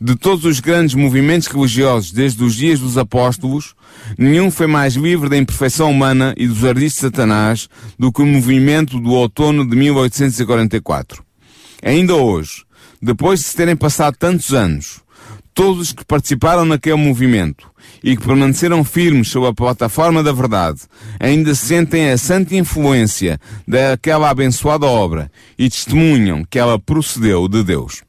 [0.00, 3.74] de todos os grandes movimentos religiosos desde os dias dos apóstolos,
[4.18, 8.26] nenhum foi mais livre da imperfeição humana e dos ardis de Satanás do que o
[8.26, 11.22] movimento do outono de 1844.
[11.82, 12.64] Ainda hoje,
[13.00, 15.00] depois de se terem passado tantos anos,
[15.54, 17.70] todos os que participaram naquele movimento
[18.02, 20.80] e que permaneceram firmes sob a plataforma da verdade,
[21.18, 28.02] ainda sentem a santa influência daquela abençoada obra e testemunham que ela procedeu de Deus.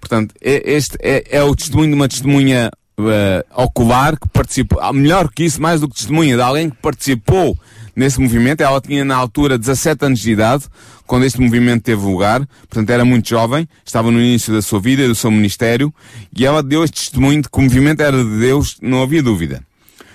[0.00, 4.92] Portanto, é, este é, é o testemunho de uma testemunha uh, ocular que participou, ah,
[4.92, 7.56] melhor que isso, mais do que testemunha, de alguém que participou
[7.94, 8.60] nesse movimento.
[8.60, 10.64] Ela tinha na altura 17 anos de idade,
[11.06, 15.06] quando este movimento teve lugar, portanto era muito jovem, estava no início da sua vida
[15.06, 15.92] do seu ministério,
[16.36, 19.62] e ela deu este testemunho de que o movimento era de Deus, não havia dúvida.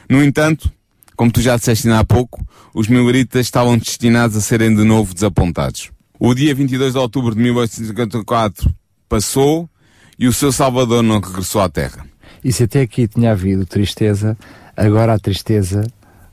[0.10, 0.72] No entanto,
[1.16, 5.92] como tu já disseste há pouco, os mileritas estavam destinados a serem de novo desapontados.
[6.20, 8.74] O dia 22 de outubro de 1854
[9.10, 9.70] passou
[10.18, 12.13] e o seu Salvador não regressou à Terra.
[12.44, 14.38] E se até aqui tinha havido tristeza,
[14.76, 15.84] agora a tristeza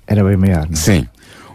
[0.06, 0.66] era bem maior.
[0.66, 0.72] Não?
[0.72, 0.76] É?
[0.76, 1.06] Sim.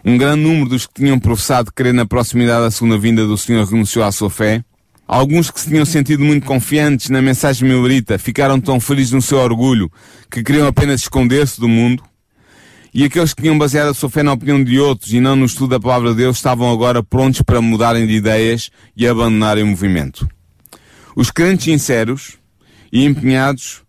[0.04, 3.66] Um grande número dos que tinham professado crer na proximidade da segunda vinda do Senhor
[3.66, 4.64] renunciou à sua fé.
[5.06, 9.38] Alguns que se tinham sentido muito confiantes na mensagem milerita ficaram tão felizes no seu
[9.38, 9.90] orgulho
[10.30, 12.02] que queriam apenas esconder-se do mundo.
[12.94, 15.44] E aqueles que tinham baseado a sua fé na opinião de outros e não no
[15.44, 19.66] estudo da palavra de Deus estavam agora prontos para mudarem de ideias e abandonarem o
[19.66, 20.26] movimento.
[21.14, 22.38] Os crentes sinceros
[22.92, 23.82] e empenhados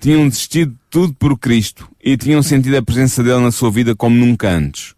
[0.00, 3.94] tinham desistido de tudo por Cristo e tinham sentido a presença dele na sua vida
[3.94, 4.94] como nunca antes.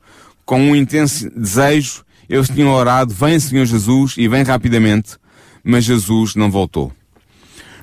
[0.47, 5.17] Com um intenso desejo, eles tinham orado, vem Senhor Jesus e vem rapidamente,
[5.63, 6.93] mas Jesus não voltou.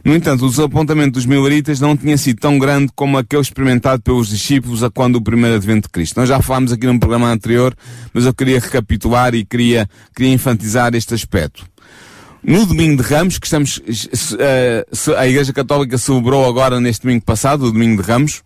[0.04, 4.30] No entanto, o desapontamento dos mileritas não tinha sido tão grande como aquele experimentado pelos
[4.30, 6.18] discípulos a quando o primeiro advento de Cristo.
[6.18, 7.76] Nós já falámos aqui num programa anterior,
[8.14, 11.66] mas eu queria recapitular e queria, queria enfatizar este aspecto.
[12.44, 13.82] No domingo de Ramos, que estamos,
[14.40, 14.86] eh,
[15.18, 18.44] a Igreja Católica celebrou agora neste domingo passado, o domingo de Ramos,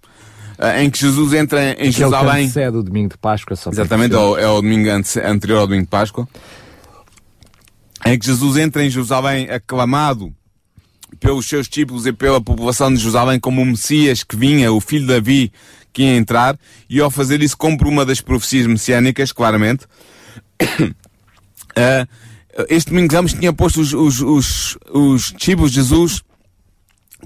[0.58, 2.52] eh, em que Jesus entra em que Jerusalém.
[2.56, 5.68] É o do domingo de Páscoa, só Exatamente, é o, é o domingo anterior ao
[5.68, 6.28] domingo de Páscoa.
[8.06, 10.34] Em que Jesus entra em Jerusalém aclamado
[11.20, 15.08] pelos seus discípulos e pela população de Jerusalém como o Messias que vinha, o filho
[15.08, 15.54] de Davi,
[15.94, 16.58] que ia entrar,
[16.90, 19.86] e ao fazer isso cumpre uma das profecias messiânicas, claramente.
[20.62, 22.08] uh,
[22.70, 26.24] este domingo Ramos tinha posto os, os, os, os discípulos de Jesus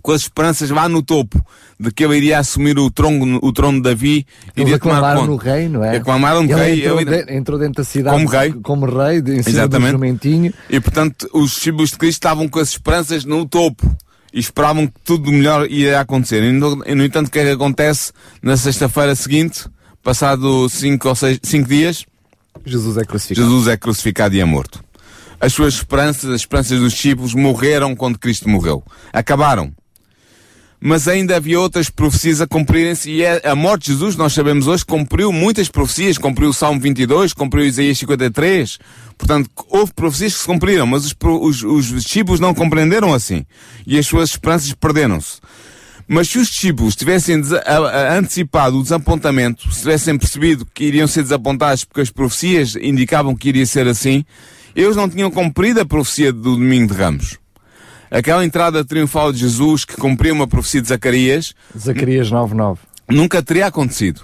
[0.01, 1.43] com as esperanças lá no topo
[1.79, 5.27] de que ele iria assumir o trono, o trono de Davi e iria tomar conta.
[5.27, 5.97] no rei, não é?
[5.97, 6.81] Aclamaram no rei.
[6.81, 10.53] Entrou, ele de, entrou dentro da cidade como rei, como rei em cima Exatamente.
[10.69, 13.95] E portanto os discípulos de Cristo estavam com as esperanças no topo
[14.33, 16.43] e esperavam que tudo melhor ia acontecer.
[16.43, 18.11] E no, no entanto, o que é que acontece
[18.41, 19.65] na sexta-feira seguinte,
[20.03, 22.05] passado cinco ou seis, cinco dias?
[22.65, 23.47] Jesus é crucificado.
[23.47, 24.83] Jesus é crucificado e é morto.
[25.39, 28.83] As suas esperanças, as esperanças dos discípulos morreram quando Cristo morreu.
[29.13, 29.71] Acabaram.
[30.79, 34.67] Mas ainda havia outras profecias a cumprirem-se e é a morte de Jesus, nós sabemos
[34.67, 38.77] hoje, cumpriu muitas profecias, cumpriu o Salmo 22, cumpriu Isaías 53.
[39.17, 43.43] Portanto, houve profecias que se cumpriram, mas os, os, os discípulos não compreenderam assim.
[43.87, 45.39] E as suas esperanças perderam-se.
[46.07, 47.41] Mas se os discípulos tivessem
[48.15, 53.49] antecipado o desapontamento, se tivessem percebido que iriam ser desapontados porque as profecias indicavam que
[53.49, 54.23] iria ser assim,
[54.81, 57.37] eles não tinham cumprido a profecia do domingo de Ramos.
[58.11, 61.53] Aquela entrada triunfal de Jesus que cumpriu uma profecia de Zacarias.
[61.77, 62.77] Zacarias 9.9.
[63.09, 64.21] Nunca teria acontecido.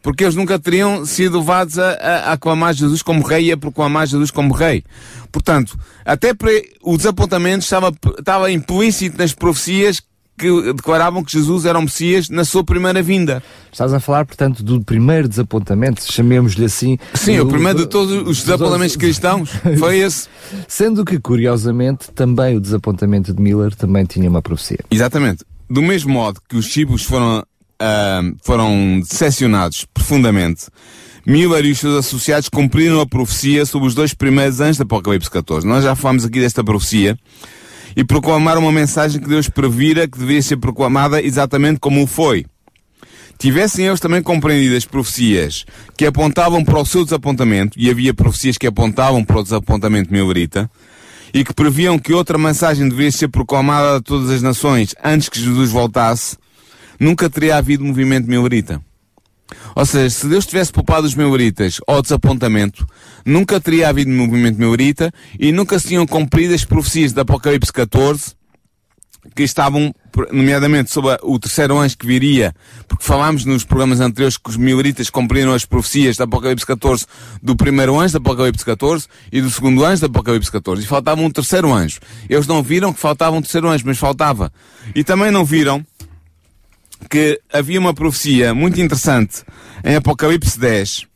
[0.00, 3.56] Porque eles nunca teriam sido levados a, a, a aclamar Jesus como rei e a
[3.56, 4.84] proclamar Jesus como rei.
[5.32, 6.50] Portanto, até para
[6.82, 10.00] o desapontamento estava, estava implícito nas profecias
[10.38, 13.42] que declaravam que Jesus era o Messias na sua primeira vinda.
[13.72, 16.96] Estás a falar, portanto, do primeiro desapontamento, chamemos-lhe assim.
[17.14, 20.28] Sim, do, o primeiro de todos os desapontamentos cristãos foi esse.
[20.66, 24.78] Sendo que, curiosamente, também o desapontamento de Miller também tinha uma profecia.
[24.90, 25.44] Exatamente.
[25.68, 30.68] Do mesmo modo que os chibos foram, uh, foram decepcionados profundamente,
[31.26, 35.30] Miller e os seus associados cumpriram a profecia sobre os dois primeiros anos do Apocalipse
[35.30, 35.66] 14.
[35.66, 37.18] Nós já falamos aqui desta profecia
[37.96, 42.46] e proclamaram uma mensagem que Deus previra que devia ser proclamada exatamente como foi.
[43.38, 45.64] Tivessem eles também compreendido as profecias
[45.96, 50.68] que apontavam para o seu desapontamento, e havia profecias que apontavam para o desapontamento millerita,
[51.32, 55.40] e que previam que outra mensagem deveria ser proclamada a todas as nações antes que
[55.40, 56.36] Jesus voltasse,
[56.98, 58.82] nunca teria havido movimento millerita.
[59.74, 62.86] Ou seja, se Deus tivesse poupado os meuritas ao desapontamento,
[63.24, 68.36] nunca teria havido movimento meurita e nunca se tinham cumprido as profecias de Apocalipse 14,
[69.34, 69.94] que estavam,
[70.32, 72.54] nomeadamente, sobre o terceiro anjo que viria,
[72.86, 77.06] porque falámos nos programas anteriores que os meuritas cumpriram as profecias de Apocalipse 14
[77.42, 80.82] do primeiro anjo de Apocalipse 14 e do segundo anjo de Apocalipse 14.
[80.82, 82.00] E faltava um terceiro anjo.
[82.28, 84.52] Eles não viram que faltava um terceiro anjo, mas faltava.
[84.94, 85.84] E também não viram
[87.08, 89.42] que havia uma profecia muito interessante
[89.84, 91.06] em Apocalipse 10,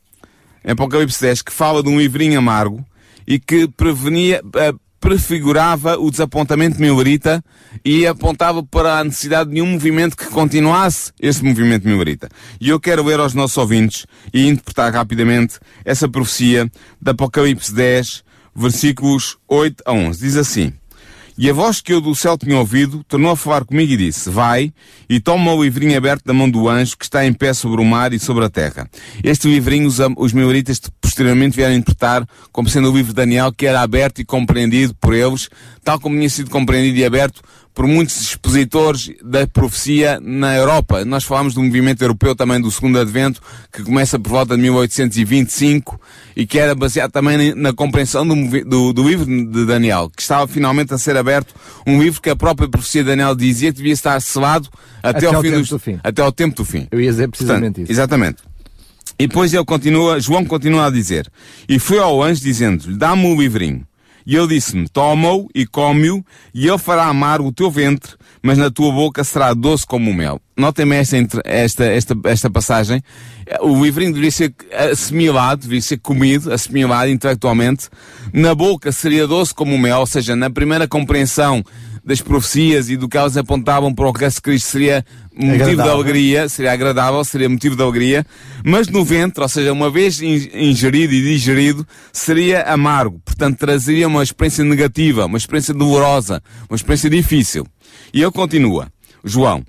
[0.65, 2.85] em Apocalipse 10, que fala de um livrinho amargo
[3.27, 7.43] e que prevenia, uh, prefigurava o desapontamento milerita
[7.83, 12.29] e apontava para a necessidade de um movimento que continuasse esse movimento milerita.
[12.59, 18.23] E eu quero ler aos nossos ouvintes e interpretar rapidamente essa profecia de Apocalipse 10,
[18.55, 20.19] versículos 8 a 11.
[20.19, 20.73] Diz assim,
[21.37, 24.29] e a voz que eu do céu tinha ouvido tornou a falar comigo e disse,
[24.29, 24.71] vai
[25.09, 27.85] e toma o livrinho aberto da mão do anjo que está em pé sobre o
[27.85, 28.89] mar e sobre a terra.
[29.23, 30.33] Este livrinho os, os
[31.01, 35.13] posteriormente vieram interpretar como sendo o livro de Daniel que era aberto e compreendido por
[35.13, 35.49] eles,
[35.83, 37.41] tal como tinha sido compreendido e aberto
[37.73, 41.03] por muitos expositores da profecia na Europa.
[41.03, 45.99] Nós falamos do movimento europeu também do segundo advento, que começa por volta de 1825
[46.35, 50.47] e que era baseado também na compreensão do, do, do, livro de Daniel, que estava
[50.47, 51.53] finalmente a ser aberto,
[51.85, 54.69] um livro que a própria profecia de Daniel dizia que devia estar selado
[55.01, 55.99] até, até ao, fim tempo dos, do fim.
[56.03, 56.87] até ao tempo do fim.
[56.91, 57.91] Eu ia dizer precisamente Portanto, isso.
[57.91, 58.37] Exatamente.
[59.17, 61.31] E depois ele continua, João continua a dizer,
[61.67, 63.85] e foi ao anjo dizendo-lhe, dá-me o livrinho.
[64.25, 68.71] E ele disse-me, toma-o e come-o, e ele fará amargo o teu ventre, mas na
[68.71, 70.39] tua boca será doce como o mel.
[70.55, 73.01] Notem-me esta, esta, esta, esta passagem.
[73.61, 74.53] O livrinho deveria ser
[74.91, 77.89] assimilado, deveria ser comido, assimilado intelectualmente.
[78.31, 81.63] Na boca seria doce como o mel, ou seja, na primeira compreensão
[82.05, 85.05] das profecias e do que elas apontavam para o que Cristo seria
[85.35, 85.83] motivo Agradável.
[85.83, 88.25] de alegria, seria agradável, seria motivo de alegria,
[88.63, 94.07] mas no ventre, ou seja, uma vez in- ingerido e digerido, seria amargo, portanto trazeria
[94.07, 97.65] uma experiência negativa, uma experiência dolorosa, uma experiência difícil.
[98.13, 98.87] E ele continua,
[99.23, 99.63] João,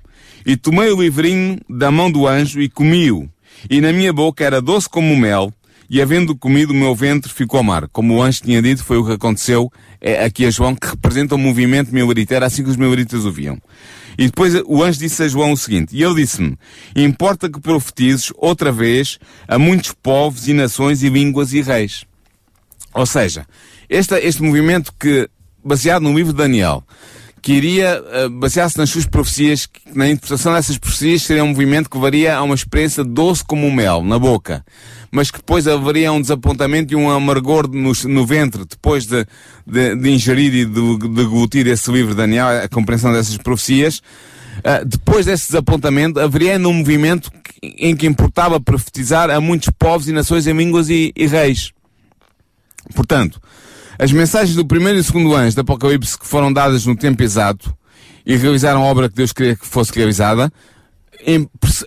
[0.44, 3.28] e tomei o livrinho da mão do anjo e comi-o,
[3.70, 5.52] e na minha boca era doce como mel,
[5.94, 7.88] e havendo comido o meu ventre ficou amargo.
[7.92, 11.36] Como o anjo tinha dito, foi o que aconteceu é, aqui a João, que representa
[11.36, 13.62] o movimento mileritas, era assim que os mileritas o viam.
[14.18, 16.58] E depois o anjo disse a João o seguinte, e ele disse-me,
[16.96, 22.04] importa que profetizes outra vez a muitos povos e nações e línguas e reis.
[22.92, 23.46] Ou seja,
[23.88, 25.30] este, este movimento que,
[25.64, 26.82] baseado no livro de Daniel,
[27.44, 31.90] que iria uh, basear-se nas suas profecias, que na interpretação dessas profecias seria um movimento
[31.90, 34.64] que levaria a uma experiência doce como o mel, na boca,
[35.10, 39.26] mas que depois haveria um desapontamento e um amargor no, no ventre, depois de,
[39.66, 44.00] de, de ingerir e de, de deglutir esse livro de Daniel, a compreensão dessas profecias,
[44.58, 47.28] Uh, depois desse desapontamento, haveria um movimento
[47.60, 51.72] em que importava profetizar a muitos povos e nações em línguas e, e reis.
[52.94, 53.40] Portanto,
[53.98, 57.74] as mensagens do primeiro e segundo anjo do Apocalipse que foram dadas no tempo exato
[58.26, 60.50] e realizaram a obra que Deus queria que fosse realizada,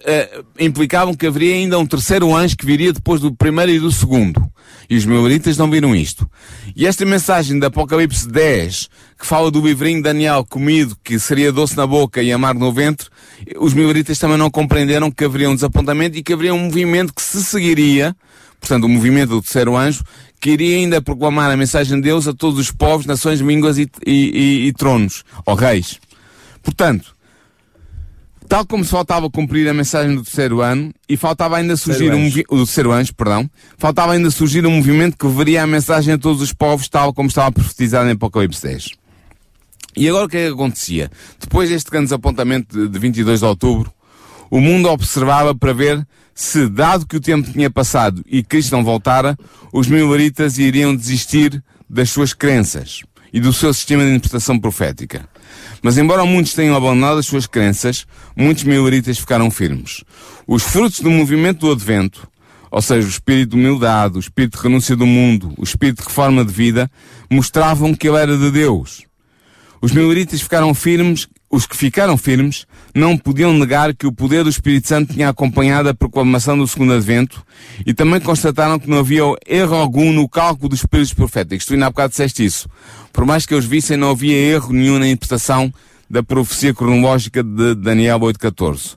[0.05, 3.91] eh, implicavam que haveria ainda um terceiro anjo que viria depois do primeiro e do
[3.91, 4.41] segundo.
[4.89, 6.29] E os meuritas não viram isto.
[6.75, 8.89] E esta mensagem do Apocalipse 10,
[9.19, 12.71] que fala do livrinho de Daniel comido, que seria doce na boca e amargo no
[12.71, 13.07] ventre,
[13.57, 17.21] os meuritas também não compreenderam que haveria um desapontamento e que haveria um movimento que
[17.21, 18.15] se seguiria,
[18.59, 20.03] portanto, o movimento do terceiro anjo,
[20.39, 23.89] que iria ainda proclamar a mensagem de Deus a todos os povos, nações, línguas e,
[24.05, 25.99] e, e, e tronos, ou reis.
[26.61, 27.15] Portanto,
[28.47, 32.27] tal como se faltava cumprir a mensagem do terceiro ano, e faltava ainda surgir um
[32.49, 36.41] o terceiro anjo, perdão, faltava ainda surgir um movimento que levaria a mensagem a todos
[36.41, 38.89] os povos, tal como estava profetizado em Apocalipse 10.
[39.95, 41.09] E agora o que é que acontecia?
[41.39, 43.91] Depois deste grande desapontamento de- de 22 de outubro,
[44.51, 46.07] o mundo observava para ver
[46.39, 49.35] se, dado que o tempo tinha passado e Cristo não voltara,
[49.73, 53.01] os mileritas iriam desistir das suas crenças
[53.33, 55.27] e do seu sistema de interpretação profética.
[55.81, 60.03] Mas embora muitos tenham abandonado as suas crenças, muitos mileritas ficaram firmes.
[60.45, 62.27] Os frutos do movimento do Advento,
[62.69, 66.07] ou seja, o espírito de humildade, o espírito de renúncia do mundo, o espírito de
[66.07, 66.89] reforma de vida,
[67.31, 69.01] mostravam que ele era de Deus.
[69.81, 72.67] Os mileritas ficaram firmes, os que ficaram firmes,
[72.97, 76.93] não podiam negar que o poder do Espírito Santo tinha acompanhado a proclamação do segundo
[76.93, 77.45] advento
[77.85, 81.65] e também constataram que não havia erro algum no cálculo dos períodos proféticos.
[81.65, 82.67] Tu ainda há bocado disseste isso.
[83.13, 85.71] Por mais que eles vissem, não havia erro nenhum na interpretação
[86.09, 88.95] da profecia cronológica de Daniel 8.14.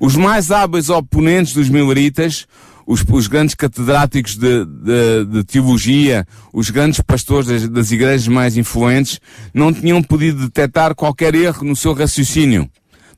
[0.00, 2.46] Os mais hábeis oponentes dos mileritas
[2.86, 8.56] os, os grandes catedráticos de, de, de, teologia, os grandes pastores das, das, igrejas mais
[8.56, 9.20] influentes,
[9.54, 12.68] não tinham podido detectar qualquer erro no seu raciocínio,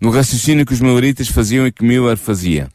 [0.03, 2.69] no raciocínio que os mileritas faziam e que Miller fazia.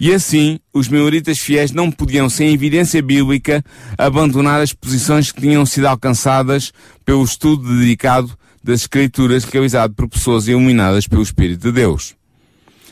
[0.00, 3.64] E assim, os mileritas fiéis não podiam, sem evidência bíblica,
[3.96, 6.72] abandonar as posições que tinham sido alcançadas
[7.04, 12.16] pelo estudo dedicado das Escrituras realizado por pessoas iluminadas pelo Espírito de Deus.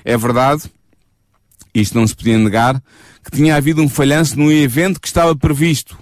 [0.05, 0.63] É verdade,
[1.75, 2.81] isto não se podia negar,
[3.25, 5.99] que tinha havido um falhanço no evento que estava previsto.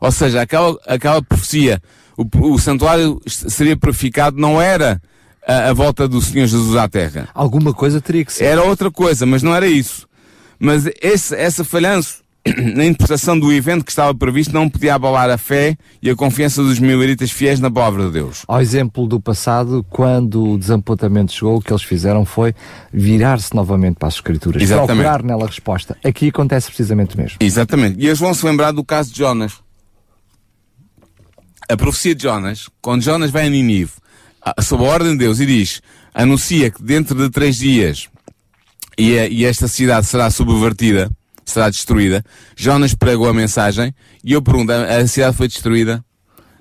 [0.00, 1.80] Ou seja, aquela, aquela profecia,
[2.16, 5.00] o, o santuário seria purificado, não era
[5.48, 7.28] a, a, volta do Senhor Jesus à Terra.
[7.34, 8.44] Alguma coisa teria que ser.
[8.44, 10.06] Era outra coisa, mas não era isso.
[10.60, 12.22] Mas esse, essa falhanço
[12.74, 16.62] na interpretação do evento que estava previsto não podia abalar a fé e a confiança
[16.62, 18.44] dos mileritas fiéis na palavra de Deus.
[18.46, 22.54] Ao exemplo do passado, quando o desapontamento chegou, o que eles fizeram foi
[22.92, 24.88] virar-se novamente para as Escrituras, Exatamente.
[24.88, 25.96] procurar nela a resposta.
[26.04, 27.38] Aqui acontece precisamente o mesmo.
[27.40, 27.98] Exatamente.
[27.98, 29.54] E eles vão se lembrar do caso de Jonas.
[31.68, 33.92] A profecia de Jonas, quando Jonas vai a Ninive,
[34.60, 35.80] sob a ordem de Deus, e diz,
[36.14, 38.08] anuncia que dentro de três dias
[38.96, 41.10] e, a, e esta cidade será subvertida,
[41.44, 42.24] será destruída.
[42.56, 46.04] Jonas pregou a mensagem e eu pergunto, a cidade foi destruída?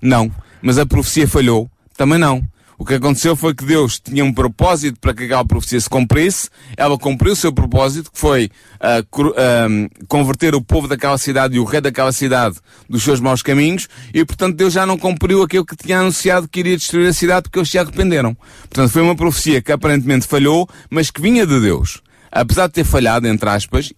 [0.02, 0.32] Não.
[0.62, 1.70] Mas a profecia falhou?
[1.96, 2.44] Também não.
[2.80, 6.47] O que aconteceu foi que Deus tinha um propósito para que aquela profecia se cumprisse.
[6.78, 11.63] Ela cumpriu o seu propósito, que foi uh, converter o povo daquela cidade e o
[11.63, 12.57] rei daquela cidade
[12.88, 13.88] dos seus maus caminhos.
[14.13, 17.43] E, portanto, Deus já não cumpriu aquilo que tinha anunciado que iria destruir a cidade
[17.43, 18.38] porque eles se arrependeram.
[18.69, 22.03] Portanto, foi uma profecia que aparentemente falhou, mas que vinha de Deus.
[22.32, 23.91] Apesar de ter falhado, entre aspas,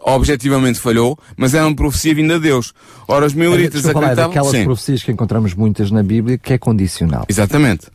[0.00, 2.72] objetivamente falhou, mas era uma profecia vinda de Deus.
[3.06, 4.30] Ora, os mileritas acreditavam...
[4.30, 4.64] aquelas sim.
[4.64, 7.26] profecias que encontramos muitas na Bíblia, que é condicional.
[7.28, 7.86] Exatamente.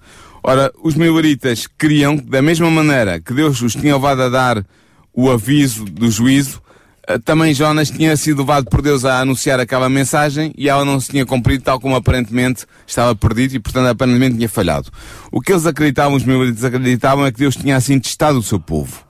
[0.43, 4.65] Ora, os mileritas queriam, da mesma maneira que Deus os tinha levado a dar
[5.13, 6.61] o aviso do juízo,
[7.07, 10.99] eh, também Jonas tinha sido levado por Deus a anunciar aquela mensagem e ela não
[10.99, 14.89] se tinha cumprido tal como aparentemente estava perdido e portanto aparentemente tinha falhado.
[15.31, 18.59] O que eles acreditavam, os mileritas acreditavam, é que Deus tinha assim testado o seu
[18.59, 19.01] povo.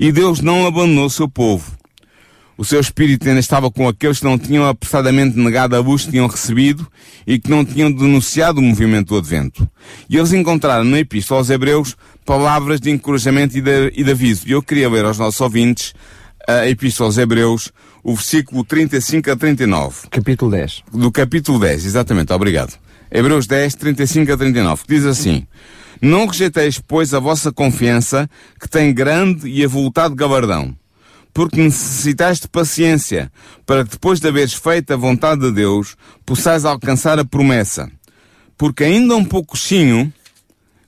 [0.00, 1.70] E Deus não abandonou o seu povo.
[2.56, 6.10] O seu espírito ainda estava com aqueles que não tinham apressadamente negado a luz que
[6.10, 6.86] tinham recebido
[7.26, 9.68] e que não tinham denunciado o movimento do Advento.
[10.08, 14.46] E eles encontraram na Epístola aos Hebreus palavras de encorajamento e de, e de aviso.
[14.46, 15.94] E eu queria ler aos nossos ouvintes
[16.46, 17.72] a Epístola aos Hebreus,
[18.02, 20.08] o versículo 35 a 39.
[20.10, 20.82] Capítulo 10.
[20.92, 22.78] Do capítulo 10, exatamente, obrigado.
[23.10, 25.46] Hebreus 10, 35 a 39, que diz assim:
[26.00, 28.28] Não rejeiteis, pois, a vossa confiança,
[28.60, 30.76] que tem grande e avultado gabardão
[31.32, 33.32] porque necessitais de paciência,
[33.64, 37.90] para que depois de haveres feito a vontade de Deus, possais alcançar a promessa.
[38.56, 40.12] Porque ainda um pouquinho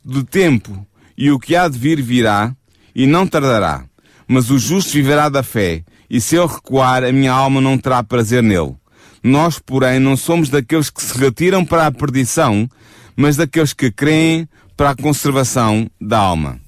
[0.05, 0.87] de tempo,
[1.17, 2.55] e o que há de vir virá,
[2.95, 3.85] e não tardará.
[4.29, 8.03] Mas o justo viverá da fé, e se eu recuar, a minha alma não terá
[8.03, 8.77] prazer nele.
[9.23, 12.69] Nós, porém, não somos daqueles que se retiram para a perdição,
[13.17, 16.61] mas daqueles que creem para a conservação da alma.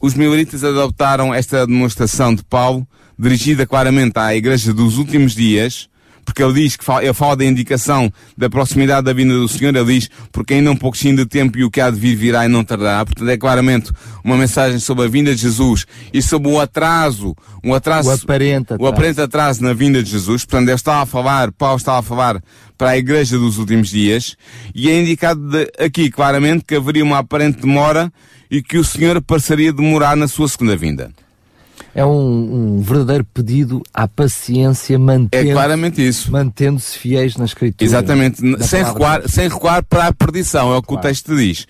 [0.00, 2.86] Os mileritas adoptaram esta demonstração de Paulo
[3.20, 5.90] dirigida claramente à Igreja dos últimos dias,
[6.24, 9.74] porque ele diz que fala, ele fala da indicação da proximidade da vinda do Senhor,
[9.74, 12.46] ele diz, porque ainda um pouquinho de tempo e o que há de vir virá
[12.46, 13.04] e não tardará.
[13.04, 13.90] Portanto, é claramente
[14.24, 18.72] uma mensagem sobre a vinda de Jesus e sobre o atraso, um atraso, o aparente
[18.72, 20.44] atraso, o aparente atraso na vinda de Jesus.
[20.44, 22.42] Portanto, ele estava a falar, Paulo estava a falar
[22.78, 24.36] para a Igreja dos últimos dias
[24.74, 28.10] e é indicado de, aqui claramente que haveria uma aparente demora
[28.50, 31.10] e que o Senhor passaria a demorar na sua segunda vinda
[31.94, 36.30] é um, um, verdadeiro pedido à paciência, mantendo, é claramente isso.
[36.30, 37.84] mantendo-se fiéis na Escritura.
[37.84, 41.00] Exatamente, sem recuar, sem recuar para a perdição, é o que claro.
[41.00, 41.66] o texto diz.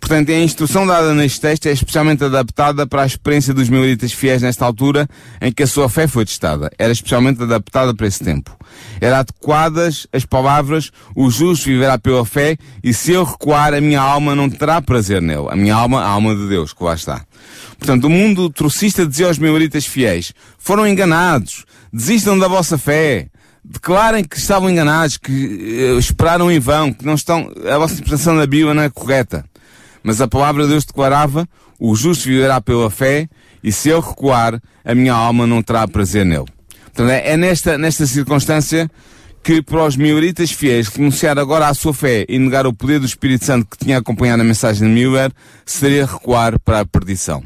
[0.00, 4.42] Portanto, a instrução dada neste texto é especialmente adaptada para a experiência dos mileritas fiéis
[4.42, 5.06] nesta altura
[5.40, 6.70] em que a sua fé foi testada.
[6.76, 8.56] Era especialmente adaptada para esse tempo.
[9.00, 14.00] Era adequadas as palavras, o justo viverá pela fé e se eu recuar, a minha
[14.00, 15.46] alma não terá prazer nele.
[15.48, 17.24] A minha alma, a alma de Deus, que lá está.
[17.82, 23.26] Portanto, o mundo trocista dizia aos mileritas fiéis, foram enganados, desistam da vossa fé,
[23.64, 28.36] declarem que estavam enganados, que uh, esperaram em vão, que não estão, a vossa interpretação
[28.36, 29.44] da Bíblia não é correta.
[30.00, 31.44] Mas a palavra de Deus declarava,
[31.76, 33.28] o justo viverá pela fé,
[33.64, 36.46] e se eu recuar, a minha alma não terá prazer nele.
[36.84, 38.88] Portanto, é, é nesta, nesta circunstância
[39.42, 43.06] que para os mioritas fiéis renunciar agora à sua fé e negar o poder do
[43.06, 45.32] Espírito Santo que tinha acompanhado a mensagem de Miller
[45.66, 47.42] seria recuar para a perdição.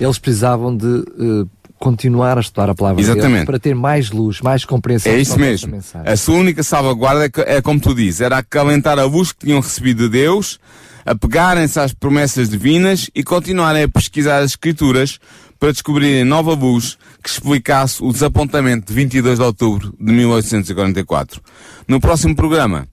[0.00, 3.28] Eles precisavam de uh, continuar a estudar a palavra Exatamente.
[3.28, 5.12] de Deus para ter mais luz, mais compreensão.
[5.12, 5.78] É isso mesmo.
[6.04, 9.60] A sua única salvaguarda é, é como tu dizes, era acalentar a luz que tinham
[9.60, 10.60] recebido de Deus,
[11.04, 15.18] apegarem-se às promessas divinas e continuarem a pesquisar as Escrituras
[15.58, 21.40] para descobrirem nova luz que explicasse o desapontamento de 22 de outubro de 1844.
[21.86, 22.86] No próximo programa,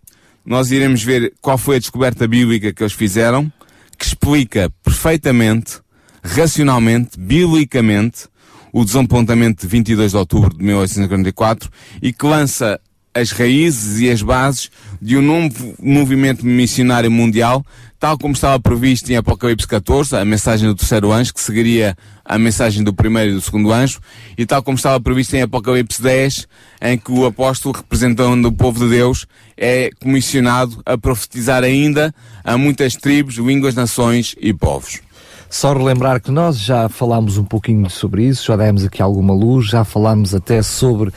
[0.45, 3.51] nós iremos ver qual foi a descoberta bíblica que eles fizeram,
[3.97, 5.79] que explica perfeitamente,
[6.23, 8.27] racionalmente, biblicamente,
[8.71, 11.69] o desapontamento de 22 de outubro de 1844
[12.01, 12.79] e que lança
[13.13, 14.69] as raízes e as bases
[15.01, 17.65] de um novo movimento missionário mundial,
[17.99, 22.37] tal como estava previsto em Apocalipse 14, a mensagem do terceiro anjo, que seguiria a
[22.37, 23.99] mensagem do primeiro e do segundo anjo,
[24.37, 26.47] e tal como estava previsto em Apocalipse 10,
[26.81, 29.25] em que o apóstolo, representando o povo de Deus,
[29.57, 32.13] é comissionado a profetizar ainda
[32.43, 35.06] a muitas tribos, línguas, nações e povos.
[35.49, 39.67] Só relembrar que nós já falámos um pouquinho sobre isso, já demos aqui alguma luz,
[39.67, 41.13] já falámos até sobre uh,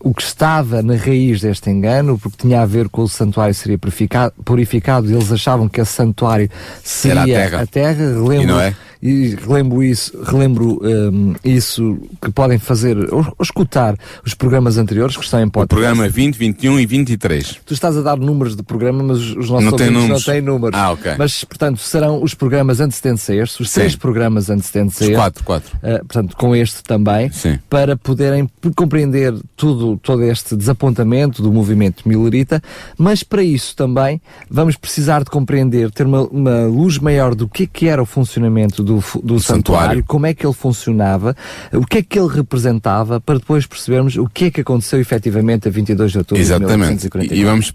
[0.00, 3.78] o que estava na raiz deste engano, porque tinha a ver com o santuário seria
[3.78, 6.50] purificado, purificado e eles achavam que esse santuário
[6.84, 7.62] seria a terra.
[7.62, 8.04] A terra.
[8.42, 8.74] E não é?
[9.02, 15.16] E relembro isso, relembro um, isso que podem fazer, ou, ou, escutar os programas anteriores
[15.16, 15.74] que estão em podcast.
[15.74, 17.60] O programa 20, 21 e 23.
[17.64, 20.08] Tu estás a dar números de programa, mas os nossos não números.
[20.08, 20.78] não têm números.
[20.78, 21.14] Ah, ok.
[21.16, 23.80] Mas, portanto, serão os programas antecedentes a estes, os Sim.
[23.80, 25.12] três programas antecedentes a este.
[25.12, 25.76] Os quatro, quatro.
[25.76, 27.58] Uh, portanto, com este também, Sim.
[27.70, 32.60] para poderem compreender tudo, todo este desapontamento do movimento milerita,
[32.96, 34.20] mas para isso também
[34.50, 38.82] vamos precisar de compreender, ter uma, uma luz maior do que, que era o funcionamento
[38.82, 41.36] do, do santuário, santuário, como é que ele funcionava,
[41.72, 45.68] o que é que ele representava, para depois percebermos o que é que aconteceu efetivamente
[45.68, 46.70] a 22 de outubro Exatamente.
[46.70, 47.36] de 1944.
[47.36, 47.70] E vamos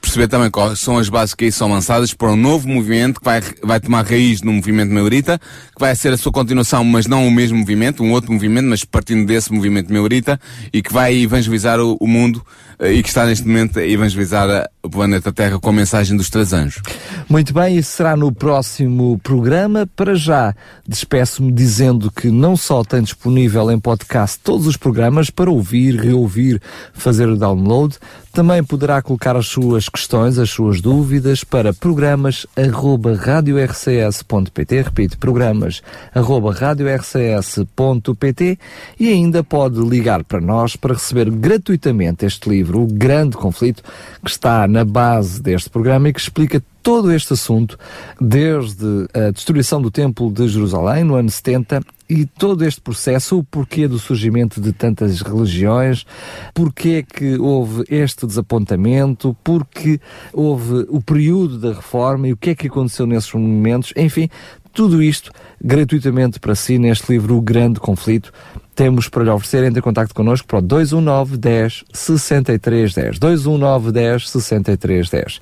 [0.00, 3.24] perceber também quais são as bases que aí são lançadas para um novo movimento que
[3.24, 7.26] vai, vai tomar raiz no movimento maurita, que vai ser a sua continuação, mas não
[7.26, 10.40] o mesmo movimento, um outro movimento, mas partindo desse movimento maurita,
[10.72, 12.44] e que vai evangelizar o, o mundo
[12.80, 16.52] e que está neste momento a evangelizar o planeta Terra com a mensagem dos três
[16.52, 16.82] anjos.
[17.28, 19.88] Muito bem, isso será no próximo programa.
[19.94, 20.54] Para já,
[20.86, 26.60] despeço-me dizendo que não só tem disponível em podcast todos os programas para ouvir, reouvir,
[26.92, 27.98] fazer o download,
[28.32, 35.82] também poderá colocar as suas questões, as suas dúvidas para programas arroba radiorcs.pt, repito, programas
[36.14, 38.58] arroba radiorcs.pt
[38.98, 43.82] e ainda pode ligar para nós para receber gratuitamente este livro, O Grande Conflito,
[44.24, 47.78] que está na base deste programa e que explica todo este assunto,
[48.20, 53.44] desde a destruição do Templo de Jerusalém no ano 70 e todo este processo, o
[53.44, 56.04] porquê do surgimento de tantas religiões,
[56.52, 60.00] porquê que houve este desapontamento, porque
[60.32, 64.28] houve o período da reforma e o que é que aconteceu nesses momentos, enfim,
[64.72, 65.30] tudo isto
[65.62, 68.32] gratuitamente para si neste livro O Grande Conflito.
[68.74, 73.18] Temos para lhe oferecer, entre em contato connosco para o 219 10 63 10.
[73.18, 75.40] 219 10 63 10.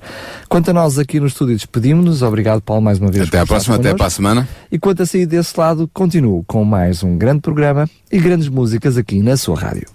[0.49, 2.21] Quanto a nós aqui no estúdio, despedimos-nos.
[2.21, 3.27] Obrigado, Paulo, mais uma vez.
[3.27, 4.47] Até à próxima, até para a semana.
[4.71, 8.97] E quanto a sair desse lado, continuo com mais um grande programa e grandes músicas
[8.97, 9.87] aqui na sua rádio.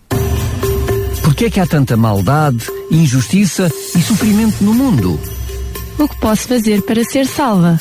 [1.22, 5.20] Por que é que há tanta maldade, injustiça e sofrimento no mundo?
[5.98, 7.76] O que posso fazer para ser salva?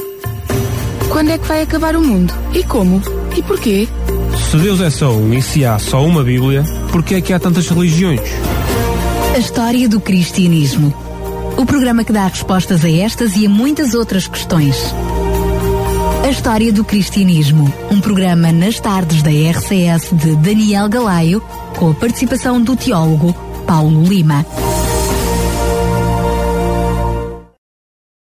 [1.10, 2.34] Quando é que vai acabar o mundo?
[2.54, 3.02] E como?
[3.38, 3.88] E porquê?
[4.38, 7.34] Se Deus é só um e se há só uma Bíblia, por que é que
[7.34, 8.22] há tantas religiões?
[9.34, 10.94] A história do cristianismo.
[11.58, 14.78] O programa que dá respostas a estas e a muitas outras questões.
[16.24, 17.74] A história do cristianismo.
[17.92, 21.42] Um programa nas tardes da RCS de Daniel Galaio,
[21.78, 23.34] com a participação do teólogo
[23.66, 24.46] Paulo Lima.